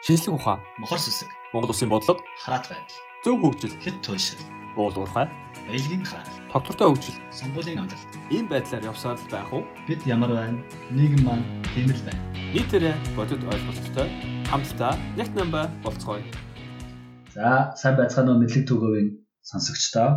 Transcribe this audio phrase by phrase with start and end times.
[0.00, 4.40] шинжлэх ухаан, мохор сүсэг, Монгол Улсын бодлого, хараат байдал, зөв хөгжил, хэд туйлшил,
[4.76, 5.28] уул уурхай,
[5.68, 8.08] баялагын хаал, тогтвортой хөгжил сонгуулийн амжилт.
[8.32, 9.68] ийм байдлаар явсаар л байх уу?
[9.84, 10.64] Бид ямар байна?
[10.88, 11.44] Нийгэм маань
[11.76, 12.22] тийм л байна.
[12.56, 14.08] Нийтээрээ бодит ойлголттой
[14.48, 16.24] хамтдаа яг намба болцгоё.
[17.36, 19.08] За, сайн байцгаана уу мэдлэг төгөөгийн
[19.44, 20.16] сонсогчдоо.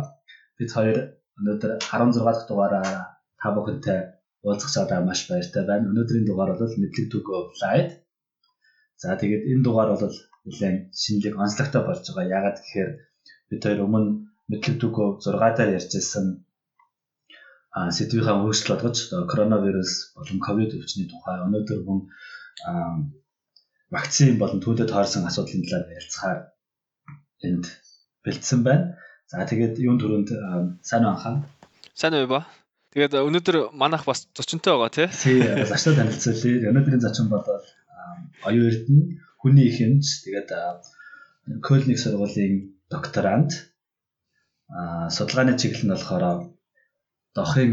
[0.56, 0.96] Бид хоёр
[1.38, 4.00] өнөөдөр 16 дахь дугаараа та бүхэнтэй
[4.40, 5.92] уулзах чадаа маш баяртай байна.
[5.92, 8.03] Өнөөдрийн дугаар бол мэдлэг төгөө лайв.
[9.02, 10.16] За тэгээд энэ дугаар бол
[10.46, 12.32] нэлээд шинэлэг онцлогтой болж байгаа.
[12.36, 12.90] Яагаад гэхээр
[13.50, 14.10] бид хоёр өмнө
[14.50, 16.26] мэдлэг төгөө 6 дээр ярьжсэн
[17.74, 18.98] а сэдвийнхаа өөрчлөлт болгож
[19.30, 22.00] коронавирус болон ковид өвчний тухай өнөөдөр хүн
[23.90, 26.40] вакцин болон түүдэд таарсан асуудлын талаар ярилцахаар
[27.46, 27.64] энд
[28.24, 28.94] бэлдсэн байна.
[29.26, 30.30] За тэгээд юун төрөнд
[30.86, 31.42] сайн анхаа.
[31.98, 32.46] Сайн уу ба.
[32.94, 35.08] Тэгээд өнөөдөр манайх бас зочинтой байгаа тий.
[35.10, 36.70] Тий, зочтой танилцуулъя.
[36.70, 37.42] Өнөөдрийн зочин бол
[38.48, 39.04] оюун эрдэнэ,
[39.40, 40.48] хүний ихэмж, тэгээд
[41.66, 42.54] Кольник сургуулийн
[42.92, 43.52] докторант.
[44.72, 46.24] Аа судалгааны чиглэл нь болохоор
[47.36, 47.70] дохын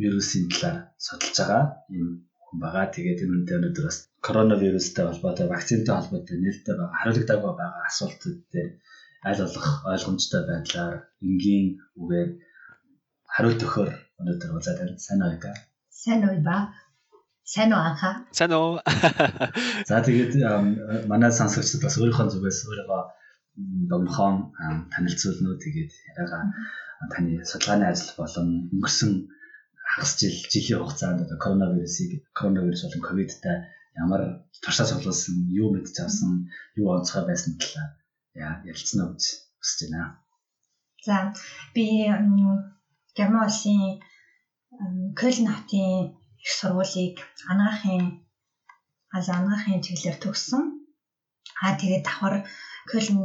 [0.00, 1.64] вирусын талаар судалж байгаа
[1.98, 2.08] юм
[2.44, 2.86] хүн байгаа.
[2.94, 8.70] Тэгээд энэ үнэндээ өнөөдөр бас коронавирустай холбоотой, вакцинтай холбоотой нээлттэй байгаа хариулагдаагүй байгаа асуултууд дээр
[9.28, 10.94] аль болох ойлгомжтой байдлаар
[11.28, 11.66] энгийн
[12.00, 12.30] үгээр
[13.34, 15.04] хариулт өгөхөөр өнөөдөр уулзаад байна.
[15.06, 15.52] Сайн уу га?
[16.02, 16.56] Сайн уу ба?
[17.50, 18.14] Сайн уу анхаа?
[18.30, 18.78] Сайн уу.
[19.90, 20.38] За тэгээд
[21.10, 23.02] манай сонсогчдод бас өөрийнхөө зүгээс өөрийгөө
[23.90, 24.54] домхон
[24.94, 26.44] танилцуулна уу тэгээд яриагаа
[27.10, 29.12] таны судалгааны ажил болон өнгөрсөн
[29.82, 33.56] хагас жил жилийн хугацаанд одоо коронавирусыг коронавирус болон ковидтай
[33.98, 34.22] ямар
[34.62, 36.46] туршаа цуглуулсан, юу мэдж авсан,
[36.78, 39.24] юу онцгой байсан талаар ярилцсан уу гэж
[39.58, 40.22] хүсэж байна.
[41.02, 41.34] За
[41.74, 42.06] би
[43.18, 43.98] Герман улсын
[45.18, 47.16] Кölн хотын их сургуулийг
[47.50, 48.04] анагаахын
[49.16, 50.64] анагаахын чиглэлээр төгссөн.
[51.64, 52.34] Аа тэгээд давхар
[52.90, 53.18] Кölн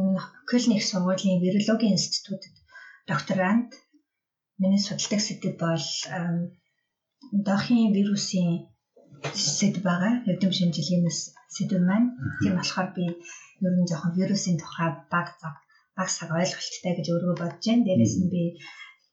[0.50, 2.56] Кölн их сургуулийн вирологийн институтэд
[3.10, 3.72] докторант
[4.60, 5.86] миний судалдаг сэдв бол
[7.48, 8.50] дохын вирусын
[9.58, 10.14] сэдв байгаа.
[10.30, 11.16] Эрдэм шинжилгээний
[11.56, 12.10] сэдв маань.
[12.42, 13.06] Тийм болохоор би
[13.66, 15.56] ер нь жоохон вирусын тухай баг цаг
[15.98, 17.86] баг саг ойлголттой гэж өөрөө бодож байна.
[17.86, 18.44] Дээрээс нь би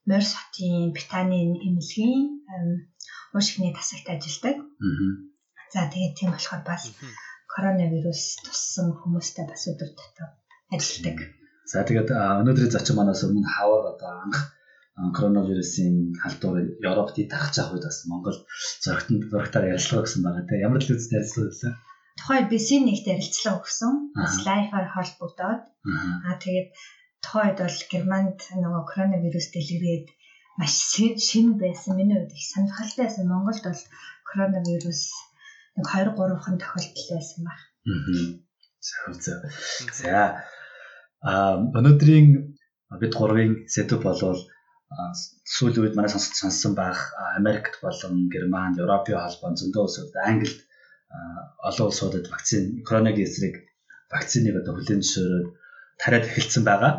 [0.09, 2.21] Морс хотын Британий эмнэлгийн
[3.33, 4.57] уушигны тасагт ажилладаг.
[5.73, 6.83] За тэгээд тийм болохоор бас
[7.53, 10.29] коронавирус туссан хүмүүстэй бас өдөр тутам
[10.73, 11.17] ажилладаг.
[11.71, 14.37] За тэгээд өнөөдрийн зочин манаас өмнө хавар одоо анх
[15.17, 18.37] коронавирусын халдвар Европт тархаж авах үед бас Монгол
[18.85, 21.73] зөрөгтөнд зөрөгтөөр ярилцлага өгсөн байгаа тийм ямар л үзтэй ярилцлага өгсөн.
[22.19, 23.93] Тухайн бисийн нэгт ярилцлага өгсөн.
[24.13, 25.61] Бас лайфаар холбогдоод
[26.27, 26.69] аа тэгээд
[27.25, 30.07] тухайд бол Германд нөгөө коронавирус дэлгэрээд
[30.59, 30.73] маш
[31.27, 31.97] шин байсан.
[31.97, 33.27] Миний хувьд их сонирхолтой байсан.
[33.27, 33.81] Монголд бол
[34.29, 35.03] коронавирус
[35.75, 37.59] нэг 2 3хан тохиолдол байсан баг.
[37.89, 38.53] Аа.
[39.25, 39.33] За.
[39.99, 40.43] За.
[41.21, 42.27] Аа өнөөдрийн
[43.01, 44.41] бид гурвын сэдв болвол
[45.55, 46.99] сүүлийн үед манай сонсож сонссон байх
[47.39, 50.59] Америкт болон Германд, Европын холбоон зөндөө улсууд Англид
[51.69, 53.55] олон улсуудад вакцин коронавигийн эсрэг
[54.13, 55.47] вакциныг одоо хүлээн зөвшөөрөөд
[56.01, 56.93] тариад эхэлсэн байгаа.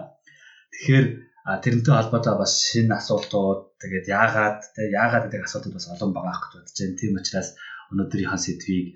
[0.72, 1.06] Тэгэхээр
[1.44, 6.53] тэрнтэй холбоотой бас шинэ асуултууд тэгээд яагаад те яагаад гэдэг асуултууд бас олон байгаа гэж
[6.56, 6.97] бодож байна.
[7.00, 7.49] Тийм учраас
[7.93, 8.87] өнөөдрийнхөө сэдвийг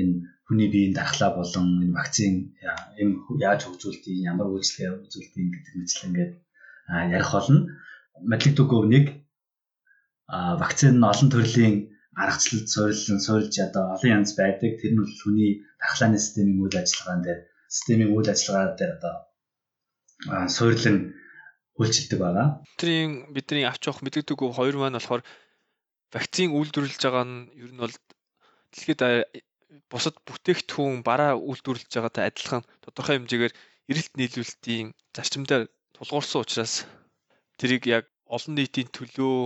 [0.00, 0.14] энэ
[0.44, 2.52] хүний биеийн дархлаа болон энэ вакцин
[3.00, 3.10] юм
[3.40, 6.32] яаж хөгжүүлдэг, ямар үйлчлэгээ үзүүлдэг гэдэг мэтлэн ингээд
[7.16, 7.60] ярих болно.
[8.30, 9.06] Мэдлэг дүгөө нэг
[10.60, 11.74] вакцин нь олон төрлийн
[12.12, 14.70] аргачлалд суурилсан суурилж одоо олон янз байдаг.
[14.84, 17.40] Тэр нь бол хүний дархлааны системийн үйл ажиллагаан дээр
[17.72, 19.14] системийн үйл ажиллагаа дээр одоо
[20.56, 20.96] суурилан
[21.80, 22.46] үйлчилдэг байгаа.
[22.78, 25.22] Тэрийн бидний авч явах мэддэг үг хоёр маань болохоор
[26.14, 27.94] вакцин үйлдвэрлэж байгаа нь ер нь бол
[28.72, 29.02] дэлхийд
[29.90, 33.54] бусад бүтээгдэхүүн бараа үйлдвэрлэж байгаатай адилхан тодорхой хэмжээгээр
[33.90, 35.64] эрэлт нийлүүлэлтийн зарчимдаар
[35.94, 36.74] тулгуурсан учраас
[37.58, 39.38] тэрийг яг олон нийтийн төлөө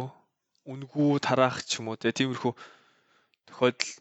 [0.72, 2.52] үнгүү тараах ч юм уу тиймэрхүү
[3.48, 3.92] тохиолдол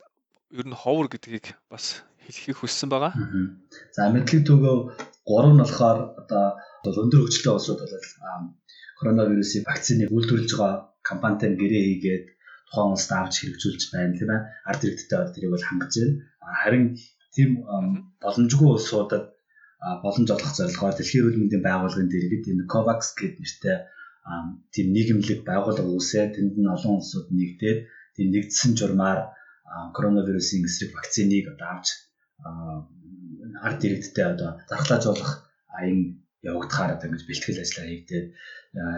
[0.60, 3.16] ер нь ховор гэдгийг бас хэлхийг хүссэн байгаа.
[3.96, 4.76] За мэдлэг төгөө
[5.28, 6.46] 3 нь болохоор одоо
[6.96, 7.96] өндөр хөгжлийн улсууд бол
[9.00, 10.74] коронавирусын вакциныг үйлдвэрлэж байгаа
[11.10, 12.26] компанитай гэрээ хийгээд
[12.68, 14.42] тухайн улсад авч хэрэгжүүлж байна тийм ээ.
[14.70, 16.16] Ард иргэдтэй бол тэрийг бол хангаж байна.
[16.62, 16.86] Харин
[17.36, 17.50] тийм
[18.24, 19.26] боломжгүй улсуудад
[20.04, 23.78] боломж олгох зорилгоор Дэлхийн эрүүл мэндийн байгууллагын дэргэд энэ COVAX гэдэг нэртэй
[24.74, 27.80] тийм нийгэмлэг байгууллага үүсээд тэнд нь олон улсууд нэгдээд
[28.16, 29.20] тийм нэгдсэн журмаар
[29.96, 31.88] коронавирусын эсрэг вакциныг одоо авч
[33.68, 35.32] ард иргэдтэй одоо зархлаажуулах
[35.78, 36.00] аян
[36.50, 38.28] явагдахаар одоо ингэж бэлтгэл ажиллагаа хийгдээд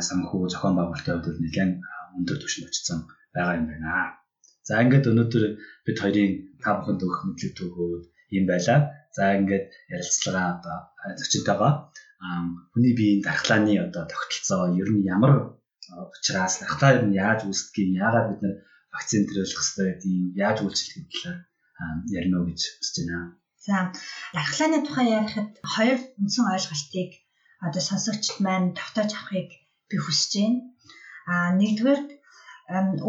[0.07, 1.71] санхүү зохион байгуулалтын хувьд нэлээд
[2.17, 2.99] өндөр түвшинд очсон
[3.33, 3.91] байгаа юм байна.
[4.67, 5.43] За ингээд өнөөдөр
[5.85, 6.31] бид хоёрын
[6.61, 8.03] та бүхэнд өгөх мэдлэг төгөөд
[8.37, 8.75] юм байла.
[9.17, 9.65] За ингээд
[9.95, 10.77] ярилцлага одоо
[11.19, 11.71] зочинтойгоо
[12.71, 15.33] хүний биеийн дархлааны одоо тогтолцоо ер нь ямар
[16.15, 18.55] учраас дархлаа ер нь яаж үүсдгийг яагаад бид нэр
[18.93, 21.37] вакцин төрүүлэх хэрэгтэй гэдгийг яаж үйлчлэх талаар
[22.17, 23.17] ярина уу гэж хүсэж байна.
[23.65, 23.75] За
[24.35, 27.09] дархлааны тухай ярихад хоёр үндсэн ойлголтыг
[27.65, 29.49] одоо сонсогчд маань тогтоож авахыг
[29.89, 30.59] би хүсэж байна.
[31.31, 32.01] А нэгдүгээр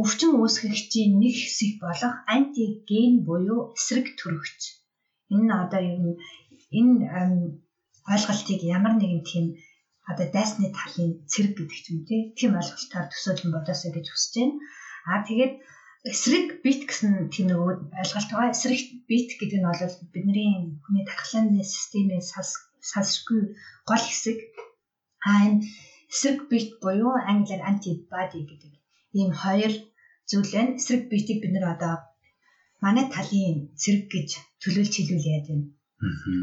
[0.00, 4.60] өвчин үүсгэгчийн нэг хэсэг болох антиген буюу эсрэг төрөгч.
[5.32, 6.12] Энэ нь одоо юу
[6.78, 6.96] энэ
[8.12, 9.46] ойлголтыг ямар нэгэн тийм
[10.10, 14.56] одоо дайсны талын цэрэг гэдэг ч юм тий тийм ойлголтоор төсөөлөн бодосоо гэж хүсэж байна.
[15.10, 15.54] А тэгээд
[16.12, 17.58] эсрэг бит гэсэн тийм нэг
[18.00, 18.54] ойлголт байгаа.
[18.56, 20.50] Эсрэг бит гэдэг нь бол бидний
[20.82, 22.52] хүний тархлааны системийн салс
[22.90, 23.40] салшгүй
[23.88, 24.38] гол хэсэг.
[25.28, 25.64] А энэ
[26.12, 28.72] эсрэг бит буюу англиар антибody гэдэг
[29.18, 29.72] ийм хоёр
[30.28, 30.76] зүйл байна.
[30.80, 31.94] Эсрэг битийг бид нэр одоо
[32.84, 34.30] манай талын цэрэг гэж
[34.62, 35.66] төлөөлж хэлүүлээд байна.
[36.04, 36.42] Аа.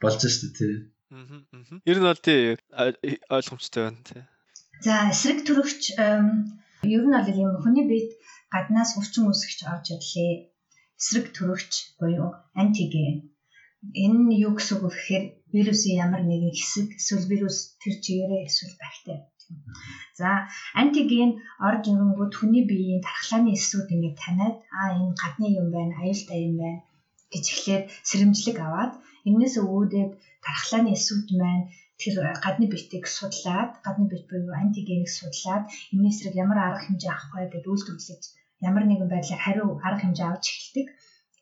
[0.00, 0.74] Болж шүү дээ тий.
[1.12, 1.80] Аа.
[1.90, 2.40] Ер нь бол тий
[3.36, 4.22] ойлгомжтой байна тий.
[4.84, 5.82] За эсрэг төрөгч
[6.94, 8.10] ер нь бол ийм хүний биед
[8.54, 10.32] гаднаас өвчин үүсгэж орж ирлээ.
[11.00, 12.30] Эсрэг төрөгч буюу
[12.60, 13.34] антиген.
[14.04, 18.74] Энэ юу гэсэн үг вэ гэхээр вирусын ямар нэгэн хэсэг эсвэл вирус тэр чигээрээ эсвэл
[18.82, 19.22] бактери
[20.18, 20.28] За
[20.80, 21.30] антиген
[21.68, 26.54] орж ирэнгүүт хүний биеийн дархлааны эсүүд ингээд таниад аа энэ гадны юм байна, аюултай юм
[26.62, 26.80] байна
[27.32, 28.92] гэж эхлээд сэрэмжлэг аваад
[29.28, 30.10] энээс өвөдөд
[30.46, 31.64] дархлааны эсүүд маань
[32.00, 32.14] тэр
[32.44, 37.44] гадны биетийг судлаад, гадны биет буюу антигенийг судлаад энэ эсрэг ямар арга хэмжээ авах вэ
[37.52, 38.22] гэдээ үйлдвэрлэж
[38.68, 40.86] ямар нэгэн байдлаар хариу арга хэмжээ авч эхэлдэг.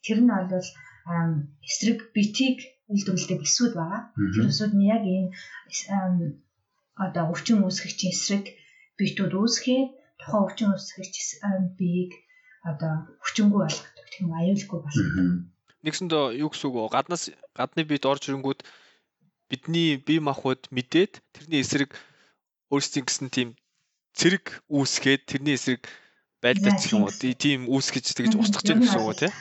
[0.04, 0.68] Тэр нь бол
[1.70, 2.58] эсрэг биетийг
[2.92, 4.02] үйлдвэрлэдэг эсүүд байгаа.
[4.34, 5.32] Тэр эсүүд нь яг энэ
[6.96, 8.44] одоо өвчин үүсгэгчийн эсрэг
[8.98, 9.88] биетүүд үүсгээд
[10.20, 11.14] тухайн өвчин үүсгэгч
[11.78, 12.12] биеийг
[12.62, 12.92] одоо
[13.24, 15.26] хүчингүй болгодог тийм аюулгүй болгодог.
[15.82, 16.94] Нэгсэндээ юу гэсэн үг вэ?
[16.94, 17.24] Гаднаас
[17.58, 18.60] гадны биет орж ирэнгүүт
[19.50, 21.90] бидний бие махбод мэдээд тэрний эсрэг
[22.70, 23.48] өөрсдийн гэсэн тийм
[24.14, 25.82] цэрэг үүсгээд тэрний эсрэг
[26.38, 29.32] байлдаж юм уу тийм үүсгэж тэгж устгаж яах гэсэн үг тий.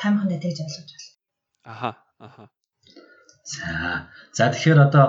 [0.00, 1.10] Таймхнаа тэгж ойлгож байна.
[1.68, 1.90] Аха
[2.26, 2.44] аха.
[3.52, 4.08] За.
[4.36, 5.06] За тэгэхээр одоо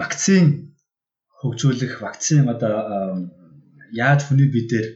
[0.00, 0.46] вакцин
[1.38, 2.74] хөгжүүлэх вакцин одоо
[3.92, 4.86] яаж хүний бие дээр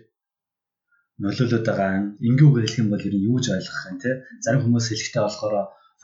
[1.22, 2.06] нөлөөлөд байгаа юм?
[2.28, 4.10] Ингэүүгээр хэлэх юм бол ер нь юу гэж ойлгох юм те?
[4.44, 5.54] Зарим хүмүүс хэлэхдээ болохоор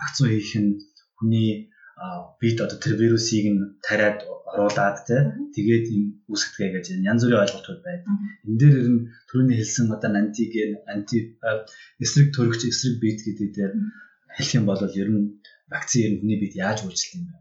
[0.01, 0.71] вакцин хийх нь
[1.17, 1.51] хүний
[2.41, 4.19] бид одоо тэр вирусыг нь тариад
[4.51, 5.17] оруулаад те?
[5.55, 8.15] Тэгээд юм үүсгэдэг гэж янз бүрийн ойлголтууд байдаг.
[8.47, 11.19] Энэ дээр ер нь түрүүний хэлсэн одоо антиген анти
[12.03, 13.73] эсрэг төрөгч эсрэг бит гэдэг дээр
[14.37, 15.23] хэлэх юм бол ер нь
[15.73, 17.39] вакцин ер нь хүний бид яаж үйлчлэх юм бэ?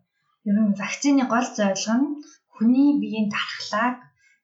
[0.50, 2.10] Ер нь вакцины гол зорилго нь
[2.56, 3.98] хүний биеийн дархлааг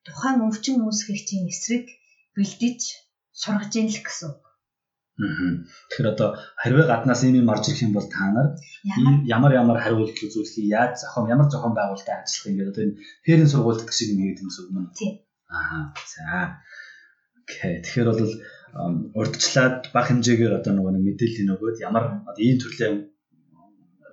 [0.06, 1.86] тухайн өвчин үүсгэгчийн эсрэг
[2.34, 2.80] бэлдэж
[3.40, 4.42] сургаж ийн л гэсэн үг.
[5.20, 6.28] Тэгэхээр одоо
[6.60, 8.48] харьяа гаднаас ийм юм орж ирэх юм бол та нар
[9.36, 13.84] ямар ямар хариулт үзүүлэхийг яаж зохион ямар зохион байгуулалтад ажиллах юм одоо энэ фэрийн сургуульд
[13.84, 14.96] гэх шиг юм гэдэг юм үг нь.
[14.96, 15.12] Тийм.
[15.52, 15.92] Аа.
[16.12, 16.24] За.
[17.40, 17.74] Окей.
[17.84, 18.22] Тэгэхээр бол
[19.20, 22.94] урдчлаад бага хэмжээгээр одоо нөгөө нэг мэдээлэл нөгөөд ямар одоо ийм төрлийн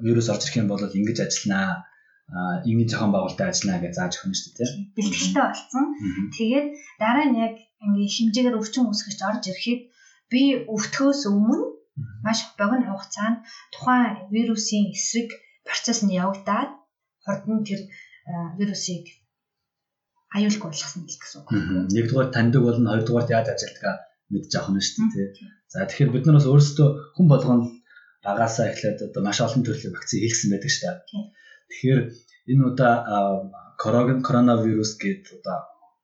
[0.06, 1.86] вирус орж ирэх юм бол ингэж ажилланаа
[2.27, 4.83] а ийм зохион байгуулалтад ажиллана гэж зааж өгнө шүү дээ тийм.
[4.98, 5.86] Бэлтгэлтэй болсон.
[6.36, 6.68] Тэгээд
[7.00, 7.56] дараа нь яг
[7.86, 9.81] ингээ хэмжээгээр өвчин үүсгэж орж ирэхэд
[10.31, 10.42] би
[10.75, 11.65] өвтгөөс өмнө
[12.25, 13.38] маш богино хугацаанд
[13.74, 15.30] тухайн вирусын эсрэг
[15.68, 16.71] процесс нь явагдаад
[17.23, 17.81] хурдан тэр
[18.59, 19.06] вирусыг
[20.35, 21.49] аюулгүй болгосон гэсэн үг.
[21.95, 23.95] Нэгдүгээр таньдаг болно, хоёрдугаар яаж ажилтгаа
[24.31, 25.27] мэдж авах нь шүү дээ.
[25.71, 27.65] За тэгэхээр бид нар бас өөрсдөө хүн болгоно
[28.25, 31.25] багасаа эхлээд одоо маш олон төрлийн вакцины хийгсэн байдаг шүү дээ.
[31.69, 32.01] Тэгэхээр
[32.51, 32.93] энэ удаа
[34.27, 35.57] коронавирус гэдэг одоо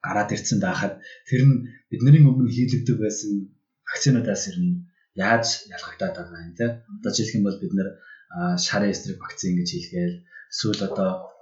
[0.06, 0.94] гараад ирсэн байхад
[1.28, 1.56] тэр нь
[1.90, 3.32] бидний өмнө хийлэгдэг байсан
[3.88, 4.84] вакцинуудаас ер нь
[5.16, 6.66] яаж ялгагдаад байгаа юм те.
[7.00, 7.90] Одоо жишээлх юм бол бид нэр
[8.66, 10.16] шарын эсрэг вакцин гэж хэлгээл
[10.52, 11.33] эсвэл одоо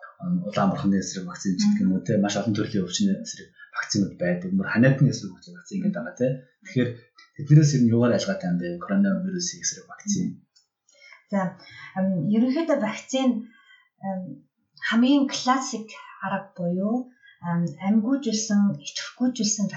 [0.48, 3.48] улаан бурхны эсрэг вакцин гэдэг юм уу те маш олон төрлийн өвчний эсрэг
[3.78, 4.50] вакцинууд байдаг.
[4.54, 6.28] Мөр ханиадны эсрэг вакцин гэдэг байгаа те.
[6.66, 6.90] Тэгэхээр
[7.36, 8.68] тэднээс ер нь юугаар ялгаатай юм бэ?
[8.84, 10.28] Коронавирусын эсрэг вакцин
[11.32, 11.42] За
[12.36, 13.30] ерөнхийдөө вакцин
[14.88, 15.88] хамгийн классик
[16.26, 16.96] арга буюу
[17.88, 19.68] амьгүйжилсэн, идэвхгүйжилсэн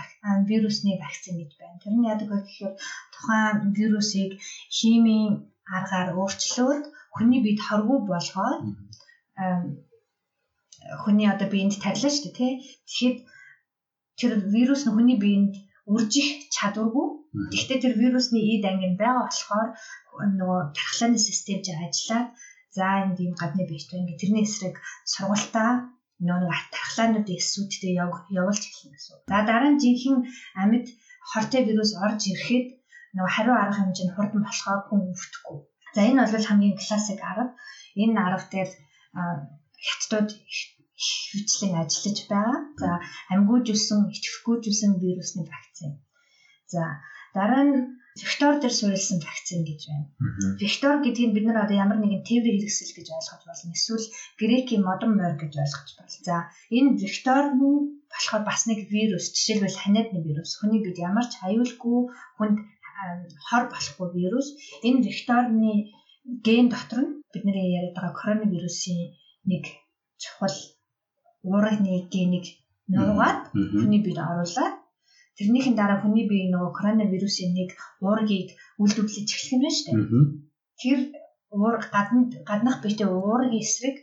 [0.50, 1.80] вирусны вакцин гэж байна.
[1.82, 2.74] Тэр нь яадаг вэ гэхээр
[3.14, 4.30] тухайн вирусыг
[4.76, 5.32] химийн
[5.76, 6.84] аргаар өөрчлөөд
[7.14, 8.60] хүний биед хоргүй болгоод
[11.02, 12.52] хүний одоо биеинд тарилаа шүү дээ тий.
[12.88, 13.18] Тэгэхэд
[14.18, 15.54] тэр вирус нь хүний биеинд
[15.92, 17.06] үржих чадваргүй.
[17.52, 19.68] Гэхдээ тэр вирусны эд анги нь байгаа болохоор
[20.38, 22.28] нөгөө тархлааны систем чинь ажиллаад
[22.76, 24.76] за энд ийм гадны биеч байна гэх тэрний эсрэг
[25.12, 25.70] сургалтаа
[26.28, 27.92] нөгөө тархлаануудын эсүүдтэй
[28.38, 29.16] явуулж эхэлнэ гэсэн.
[29.30, 30.26] За дараа нь жинхэнэ
[30.62, 30.86] амьд
[31.30, 32.66] хортой вирус орж ирэхэд
[33.16, 35.58] нөгөө хариу арга хэмжээ нь хурдан болохоор хүн өвдөхгүй.
[35.94, 37.46] За энэ бол хамгийн классик арга.
[38.02, 38.70] Энэ арга дээр
[39.86, 40.30] хятадууд
[40.94, 42.58] хвчлэн ажиллаж байгаа.
[42.82, 42.90] За
[43.32, 45.92] амьгүйжүүлсэн, идэвхгүйжүүлсэн вирусны вакцин.
[46.72, 46.82] За
[47.36, 47.74] дараа нь
[48.22, 50.06] Вектор дээр суурилсан вакцин гэж байна.
[50.62, 53.74] Вектор гэдэг нь бид нар одоо ямар нэгэн тээврийн хэрэгсэл гэж ойлгож болно.
[53.74, 54.06] Эсвэл
[54.38, 56.22] грекийн модон морь гэж ойлгож болно.
[56.28, 56.36] За
[56.76, 60.50] энэ вектор нь болохоор бас нэг вирус, жишээлбэл ханиадны вирус.
[60.62, 61.98] Хүний бид ямар ч аюулгүй
[62.38, 62.58] хүнд
[63.46, 64.48] хор болохгүй вирус.
[64.86, 65.90] Энэ векторны
[66.46, 68.98] ген дотор нь бидний яриад байгаа коронавирусын
[69.50, 69.64] нэг
[70.22, 70.54] чухал
[71.48, 72.46] уурганы генийг
[72.94, 73.40] нуугаад
[73.78, 74.74] хүний биед оруулаад
[75.36, 77.70] тэрнийхэн дараа хүний бие нөгөө коронавирусын нэг
[78.04, 78.48] уургийг
[78.80, 80.04] үйлдвэрлэж эхлэх юм байна шүү дээ.
[80.80, 80.98] Тэр
[81.58, 83.96] уур гадна гаднах биетэй уургийн эсрэг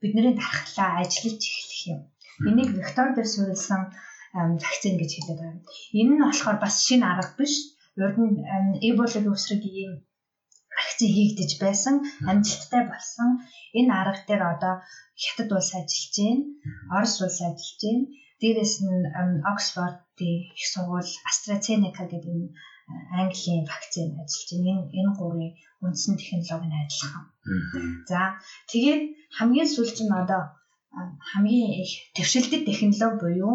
[0.00, 2.00] бидний дархлаа ажиллаж эхлэх юм.
[2.48, 3.82] Энийг вектор дээр суурилсан
[4.62, 5.60] вакцин гэж хэлээд байна.
[5.98, 7.54] Энэ нь болохоор бас шинэ арга биш.
[7.98, 8.38] Урд нь
[8.88, 9.92] эболагийн үсрэг ийм
[10.78, 11.94] вакцин хийгдэж байсан
[12.30, 13.28] амжилттай болсон.
[13.78, 14.74] Энэ арга дээр одоо
[15.22, 16.44] хятад улс ажиллаж байна.
[16.96, 18.04] Орос улс ажиллаж байна.
[18.40, 22.48] Дээрээс нь Оксфордын их сургууль AstraZeneca гэдэг энэ
[23.20, 24.70] Английн вакцин ажиллаж байна.
[24.72, 25.52] Энэ энэ гурвын
[25.84, 27.24] үндсэн технологи нь адилхан.
[28.10, 28.20] За
[28.70, 29.02] тэгээд
[29.36, 30.42] хамгийн сүүлч нь одоо
[31.30, 33.54] хамгийн их төвшөлтөд технологи буюу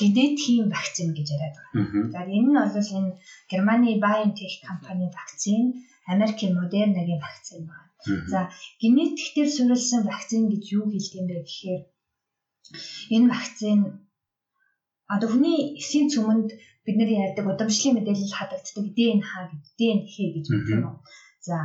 [0.00, 2.04] генетикийн вакцин гэж яриад байгаа.
[2.14, 3.12] За энэ нь бол энэ
[3.50, 5.62] Германы BioNTech компани вакцин,
[6.12, 7.88] Америкийн Moderna-гийн вакцин байна.
[8.32, 8.40] За
[8.80, 11.82] генетик дээр суурилсан вакцин гэж юу хэлдэг юм бэ гэхээр
[13.14, 13.80] энэ вакцин
[15.14, 16.50] одоо хүний эсийн цөмөнд
[16.84, 20.98] бид нар ярьдаг удамшлын мэдээлэл хадагддаг ДНХ гэж ДНХ гэж байна юм уу.
[21.48, 21.56] За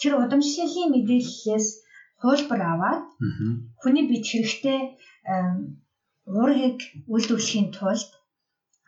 [0.00, 1.68] тэр удамшлын мэдээллээс
[2.20, 3.04] хуулбар аваад
[3.80, 4.80] хүний бид хэрэгтэй
[6.26, 6.78] уургийг
[7.12, 8.10] үйлдвэрлэхийн тулд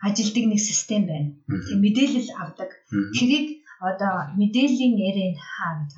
[0.07, 1.29] ажилдаг нэг систем байна.
[1.67, 2.69] Тэг мэдээлэл авдаг.
[3.15, 5.91] Тэрийг одоо мэдээллийн RNA гэж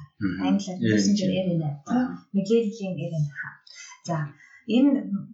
[0.48, 1.72] англиар messenger RNA
[2.36, 3.48] мэдээллийн RNA.
[4.08, 4.16] За
[4.70, 4.92] энэ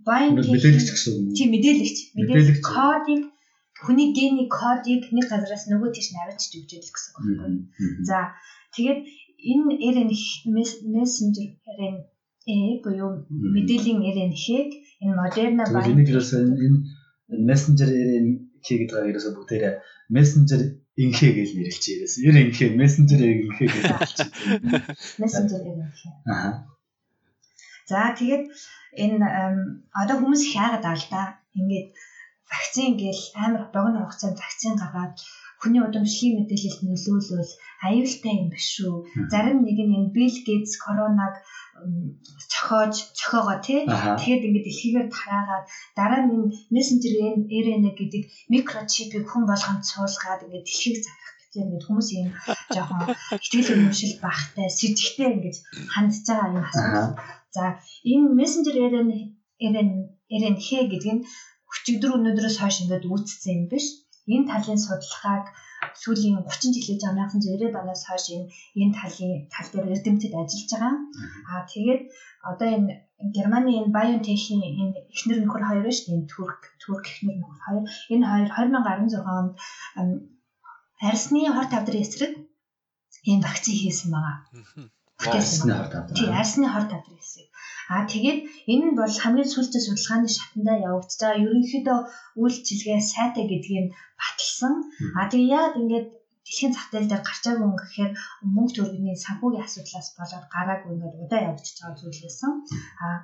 [0.07, 1.35] binding мэдээлэгч гэсэн үг.
[1.35, 1.97] Тийм мэдээлэгч.
[2.15, 3.21] Мэдээлэл кодыг
[3.83, 7.25] хүний гений кодыг нэг газараас нөгөө тийш навчиж өгч яадаг гэсэн үг.
[7.39, 7.59] Байна.
[8.07, 8.17] За
[8.75, 8.99] тэгээд
[9.51, 10.17] энэ RNA
[10.95, 14.71] messenger RNA буюу мэдээллийн RNA-г
[15.03, 16.79] энэ Moderna binding энийг ерөөсөө энэ
[17.49, 17.89] messenger
[18.63, 19.73] RNA гэдэг байгаа ерөөсөө бүгдээрээ
[20.09, 20.61] messenger
[20.97, 22.21] инхээ гэж нэрлэлчих ерөөсөө.
[22.27, 24.29] Ер инхээ messenger инхээ гэж нэрлэлчих.
[25.21, 26.13] Messenger инхээ.
[26.31, 26.51] Аа.
[27.87, 28.43] За тэгээд
[28.97, 29.27] энэ
[29.93, 31.23] одоо хүмүүс их яагаад аа л да.
[31.53, 31.89] Ингээд
[32.51, 35.15] вакцин гээл амар богино хугацаанд вакцин гаргаад
[35.61, 37.53] хүний удамшлын мэдээлэлд нөлөөлөл
[37.87, 38.93] аюултай юм биш шүү.
[39.31, 41.35] Зарим нэг нь энэ Bill Gates коронавиг
[42.51, 43.81] цохоож цохоогоо тий.
[43.85, 45.65] Тэгэхэд ингээд дэлхийгээр тараагаад
[45.97, 47.13] дараа нь мессенжер
[47.63, 48.23] RNA гэдэг
[48.53, 52.27] микрочипийг хүн болгонд суулгаад ингээд дэлхийг захих гэж ингээд хүмүүс юм
[52.75, 53.01] жоохон
[53.37, 55.57] ихтгэл өнөмшил багтай сэжигтэй ингээд
[55.93, 57.17] хандж байгаа юм асуулт.
[57.55, 57.63] За
[58.11, 59.19] энэ мессенжер RNA
[60.41, 61.25] RNA гэдэг нь
[61.73, 63.85] өчигдөр өнөөдрөөс хойш ингээд үүссэн юм биш.
[64.33, 65.45] Энэ талын судалгааг
[66.01, 68.47] сүүлийн 30 жилийн 1990-ад оноос хойш энэ
[68.81, 70.95] энэ талын тал дээр эрдэмтэд ажиллаж байгаа.
[71.51, 72.01] Аа тэгээд
[72.51, 72.91] одоо энэ
[73.35, 76.17] Германы энэ BioNTech-ийн энэ эхнэр нөхөр хоёр шүү дээ.
[76.17, 77.85] Энэ Турк Турк эхнэр нөхөр хоёр.
[78.13, 79.53] Энэ хоёр 2016 онд
[81.09, 82.33] арсны хор тавдрын эсрэг
[83.31, 84.37] энэ вакцин хийсэн байгаа.
[85.17, 86.15] Арсны хор тавдар.
[86.17, 87.49] Тийм, арсны хор тавдрын эсрэг.
[87.89, 88.39] Аа тэгээд
[88.71, 91.43] энэ нь бол хамгийн сүүлчийн судалгааны шатандаа явагдаж байгаа.
[91.45, 91.99] Ерөнхийдөө
[92.41, 93.87] үйлчилгээ сайтай гэдгийг
[94.21, 94.73] баталсан.
[95.17, 96.05] Аа тэгээд яагаад ингэж
[96.45, 98.11] дэлхийн зах зээл дээр гарч байгаа юм гэхээр
[98.55, 102.51] мөнгө төгрөгийн санхүүгийн асуудлаас болоод гараагүй ингээд удаа явагдаж байгаа зүйл байсан.
[103.03, 103.17] Аа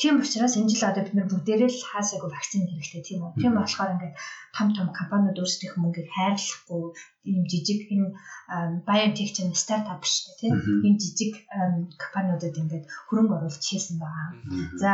[0.00, 3.36] Тийм учраас энэ жил одоо бид нар бүгдээрээ л хаасаагүй вакцин хэрэгтэй тийм үү.
[3.40, 4.14] Тийм болохоор ингээд
[4.56, 6.84] том том компаниуд өөрсдийнх мөнгийг хайрлахгүй
[7.28, 8.08] ийм жижиг энэ
[8.88, 10.54] biotech чинь стартап шүү дээ тийм.
[10.88, 11.32] Энэ жижиг
[12.02, 14.28] компаниудад ингээд хөрөнгө оруулалт хийсэн байгаа.
[14.82, 14.90] За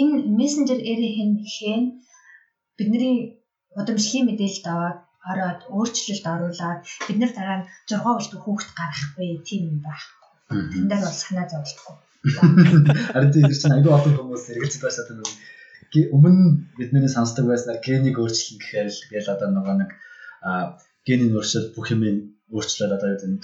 [0.00, 1.82] энэ messenger RNA хэн
[2.76, 3.16] бидний
[3.80, 4.98] удамшлын мэдээлэлд аваад
[5.30, 10.04] ороод өөрчлөлт оруулаад бид нар дараа нь 6 улт хүүхэд гаргахгүй тийм юм байх.
[10.72, 11.96] Тэн дээр бол санаа зовлтгүй.
[12.22, 15.26] Харин тийм чинь аюу олон хүмүүс эргэлзэж байсаад байна.
[16.16, 19.90] Өмнө бидний сонсдог байснаар генийг өөрчлөн гэхээр л гээл одоо нөгөө нэг
[21.06, 22.02] генийн өөрчлөлт бүх юм
[22.52, 23.42] өөрчлөлт одоо юу гэдэг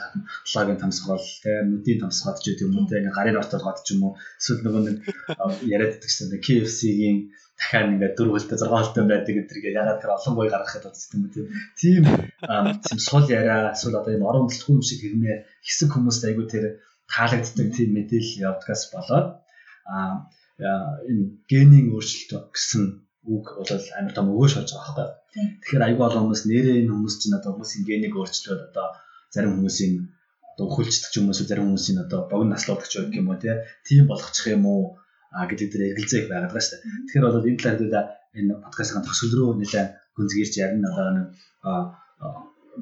[0.54, 4.02] логийн тамсгал тийм нүдийн тамсгал ч гэдэг юм уу тийм гарын ортод гот ч юм
[4.06, 4.96] уу эсвэл нөгөө нэг
[5.74, 7.18] яриад байдаг чинь KFC-гийн
[7.58, 11.24] дахиад ингээд дөрөв хөлтэй 6 хөлтэй байдаг гэдэргээ ягаад тэр олон бой гаргахад болсон юм
[11.34, 11.46] тийм
[11.80, 12.04] тийм
[12.84, 16.64] тийм сул яриа эсвэл одоо юм орон үлдэхгүй юм шиг хэрнээ хэсэг хүмүүст айгу тэр
[17.12, 19.28] таалагддаг тийм мэдээлэл явдгаас болоод
[19.88, 20.28] а
[21.10, 22.84] энэ генийн өөрчлөлт гэсэн
[23.34, 25.46] үг бол амар том өгөөж болж байгаа байхгүй.
[25.62, 28.86] Тэгэхээр айгүй олон хүмүүс нэрээ энэ хүмүүс чинь одоо хүмүүсийн генийг өөрчлөөд одоо
[29.34, 29.94] зарим хүмүүсийн
[30.50, 33.38] одоо уу эсвэл зарим хүмүүсийн одоо богино наслуудаг ч юм уу
[33.86, 34.82] тийм болгочих юм уу?
[35.28, 36.92] Гэдэг дээр эргэлзээ их байгаад байгаа шүү дээ.
[37.04, 37.96] Тэгэхээр бол энэ талаар дээд
[38.38, 40.88] энэ подкастын төгсгөл рүү нэлээд гүнзгийрч ярина.
[40.90, 41.26] Одоо нэг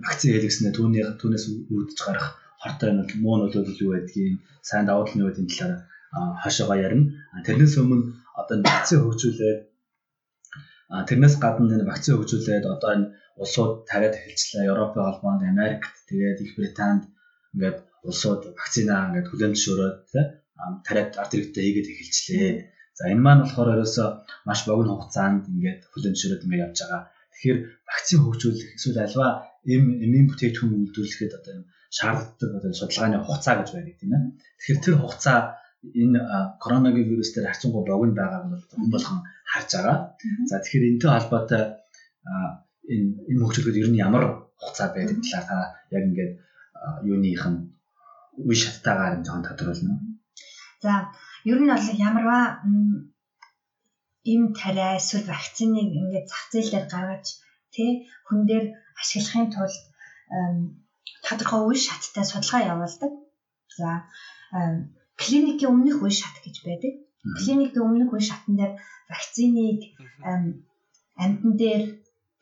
[0.06, 2.28] вакцин хэлгэснээр түүний түүнээс үүдж гарах
[2.62, 4.34] хортой нь муу нөлөөлөл юу байдгийг
[4.68, 5.74] сайн давуу тал нь юу байдгийг талаар
[6.42, 7.04] хашаага ярина.
[7.46, 8.04] Тэрнээс өмнө
[8.40, 9.60] одоо вакцин хөгжүүлээд
[11.08, 13.06] тэрнээс гадна энэ вакцин хөгжүүлээд одоо энэ
[13.42, 14.70] улсууд тариад эхэлчлээ.
[14.72, 17.02] Европын холбоонд, Америкт, тэгээд Их Британд
[17.54, 19.96] ингээд улсууд вакцинаа ингээд хүлээн зөвшөөрөөд
[20.86, 22.50] тариад арт хэрэгтээ хийгээд эхэлчлээ.
[22.98, 24.08] За энэ маань болохоор ерөөсөө
[24.48, 27.02] маш богино хугацаанд ингээд хүлээн зөвшөөрөөд ингээд явж байгаа.
[27.32, 27.58] Тэгэхээр
[27.90, 29.28] вакцин хөгжүүлэх эсвэл альва
[29.72, 31.64] эм эмийн бүтээгдэхүүн үйлдвэрлэхэд одоо юм
[31.96, 34.22] шаардлагатай одоо судалгааны хугацаа гэж байдаг тийм ээ.
[34.58, 35.38] Тэгэхээр тэр хугацаа
[36.02, 36.18] энэ
[36.62, 39.18] коронавигийн вирус дээр харьцангуй богино байгааг бол хүн болгон
[39.52, 39.98] харж байгаа.
[40.50, 41.62] За тэгэхээр энэтэй холбоотой
[42.94, 44.24] энэ энэ хөгжүүлэхэд ер нь ямар
[44.60, 45.56] хугацаа байдаг талаар та
[45.96, 46.32] яг ингээд
[47.10, 47.58] юуных нь
[48.48, 49.94] үе шаттайгаар жоохон тодорхойлно.
[50.84, 50.92] За
[51.50, 52.44] ер нь бол ямарваа
[54.32, 57.26] им тариа эсвэл вакциныг ингээд зах зээл дээр гаргаж
[57.74, 57.90] тий
[58.26, 58.64] хүн дээр
[59.00, 59.76] ашиглахын тулд
[61.26, 63.12] тодорхой үе шаттай судалгаа явуулдаг.
[63.78, 63.88] За
[65.20, 66.92] клиникийн өмнөх үе шат гэж байдаг.
[67.38, 68.72] Клиникийн өмнөх үе шатн дээр
[69.10, 69.80] вакциныг
[71.24, 71.84] амьтан дээр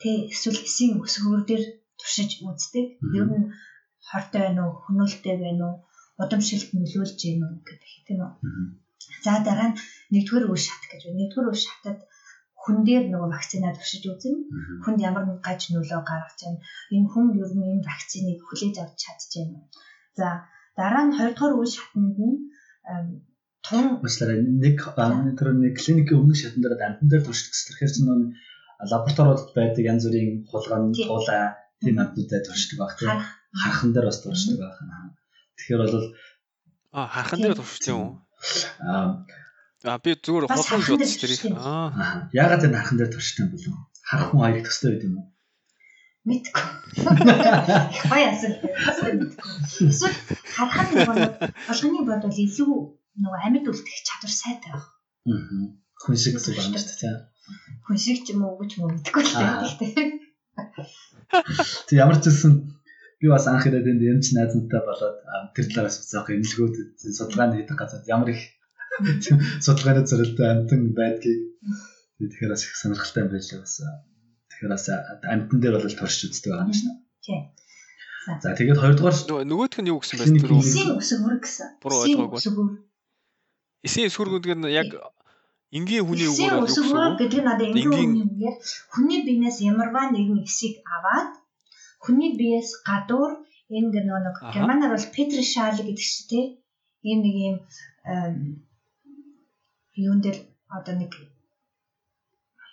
[0.00, 1.64] тий эсвэл эсийн өсгөр дээр
[1.98, 2.86] туршиж үздэг.
[3.18, 3.52] Ер нь
[4.08, 5.76] хортой байна уу, хөнөөлтэй байна уу,
[6.22, 8.32] удамшилт нөлөөлж байна уу гэдэг тийм үү.
[9.24, 9.78] За дараа нь
[10.12, 11.18] нэгдүгээр үе шат гэж байна.
[11.20, 11.98] Нэгдүгээр үе шатад
[12.64, 14.40] хүн дээр нөгөө вакцинаа туршиж үзнэ.
[14.84, 16.64] Хүнд ямар нэг гаж нөлөө гаргаж байна.
[16.96, 19.52] Энэ хүн ер нь энэ вакциныг хүлээж авч чадчихэв.
[20.16, 22.36] За дараа нь хоёрдугаар үе шатанд нь
[23.66, 24.76] тун уучлаарай нэг
[25.36, 27.68] тэр нэг клиникийн өмнөх шатан дээр амтан дээр туршиж гэсэн.
[27.68, 28.28] Тэгэхээр чинь нөгөө
[28.90, 31.44] лабораториудад байдаг янз бүрийн хулгайн туулаа
[31.84, 33.20] тийм амтнуудад туршдаг баг тийм
[33.60, 34.76] хархан дээр бас туршдаг байх.
[35.56, 35.96] Тэгэхээр бол
[36.96, 38.12] а хархан дээр туршиж юм уу?
[39.84, 41.42] Аа би зүгээр гэж бодсон тэрийг.
[41.60, 43.66] Аа яагаад энэ хархан дээр туршдаг юм бол
[44.08, 45.26] харах хүн аяг төстэй байд юм уу?
[46.24, 46.64] мэдгүй.
[48.10, 48.60] Гоё асуулт.
[49.84, 50.16] Эсвэл
[50.56, 51.16] харахад нөгөө
[51.68, 52.72] болгоны бодвол илүү
[53.20, 54.88] нөгөө амьд үлдэх чадвар сайтай байх.
[55.28, 55.68] Аа.
[56.00, 57.16] Хүн шиг зүйл байна шүү дээ.
[57.84, 59.36] Хүн шиг ч юм уу юм уу мэдгүй л
[59.84, 60.08] дээ.
[61.92, 62.52] Тэг ямар ч хэлсэн
[63.20, 65.16] би бас анх ирээд энд эмч найзантай болоод
[65.52, 68.40] тэр талаас үзэх эмнэлгүүд судалгааны хийдэг газар ямар их
[69.64, 71.40] судалгааны зорилттой амтан байдгийг
[72.18, 73.74] тэгэхээр бас их сонирхолтой юм байж бас
[74.50, 74.84] тэгэхээр бас
[75.34, 76.92] амтан дээр бол туршиж үздэг байгаа юм байна.
[77.24, 77.42] Тийм.
[78.42, 80.62] За тэгээд хоёрдугаар нөгөөх нь юу гэсэн бэ тэр үү?
[80.64, 81.68] Эсийн өсгөр гэсэн.
[81.82, 82.40] Буруу ойлгоогүй.
[83.84, 84.88] Эсийн өсгөр гэдэг нь яг
[85.74, 88.56] энгийн хүний өгөөр юу гэсэн үг гэдэг нь надад энгийн хүний үгээр
[88.94, 91.30] хүний биенээс ямарваа нэгэн эсийг аваад
[92.04, 93.32] хүний биеэс гадуур
[93.76, 96.46] энэ гэх нэг германаар бол петришал гэдэг чинь тийм
[97.08, 97.56] ийм нэг ийм
[99.96, 101.12] юун дээр одоо нэг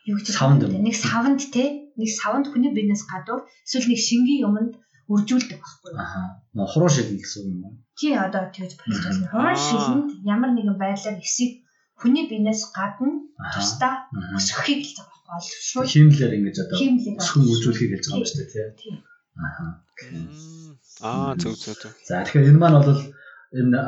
[0.10, 1.94] юу гэж савнд нэг савнд те?
[2.00, 4.74] Нэг савнд хүний биенээс гадуур эсвэл нэг шингийн юмд
[5.12, 6.68] үржүүлдэг байхгүй юу?
[6.72, 7.74] Хуруу шилэн гэсэн юм уу?
[8.00, 9.30] Тий одоо тэгж болж байна.
[9.30, 11.62] Хуруу шилэнд ямар нэгэн байдлаар эсийг
[12.00, 16.78] хүний биенээс гадна тусдаа өсөхийг хэлж байгаа байхгүй шууд химлэр ингэж одоо
[17.22, 18.96] өсгөн үйлжүүлэхийг хэлж байгаа юм шүү дээ тий.
[19.38, 19.70] Аа.
[21.06, 21.94] Аа зөв зөв зөв.
[22.08, 23.02] За тэгэхээр энэ маань бол
[23.60, 23.80] энэ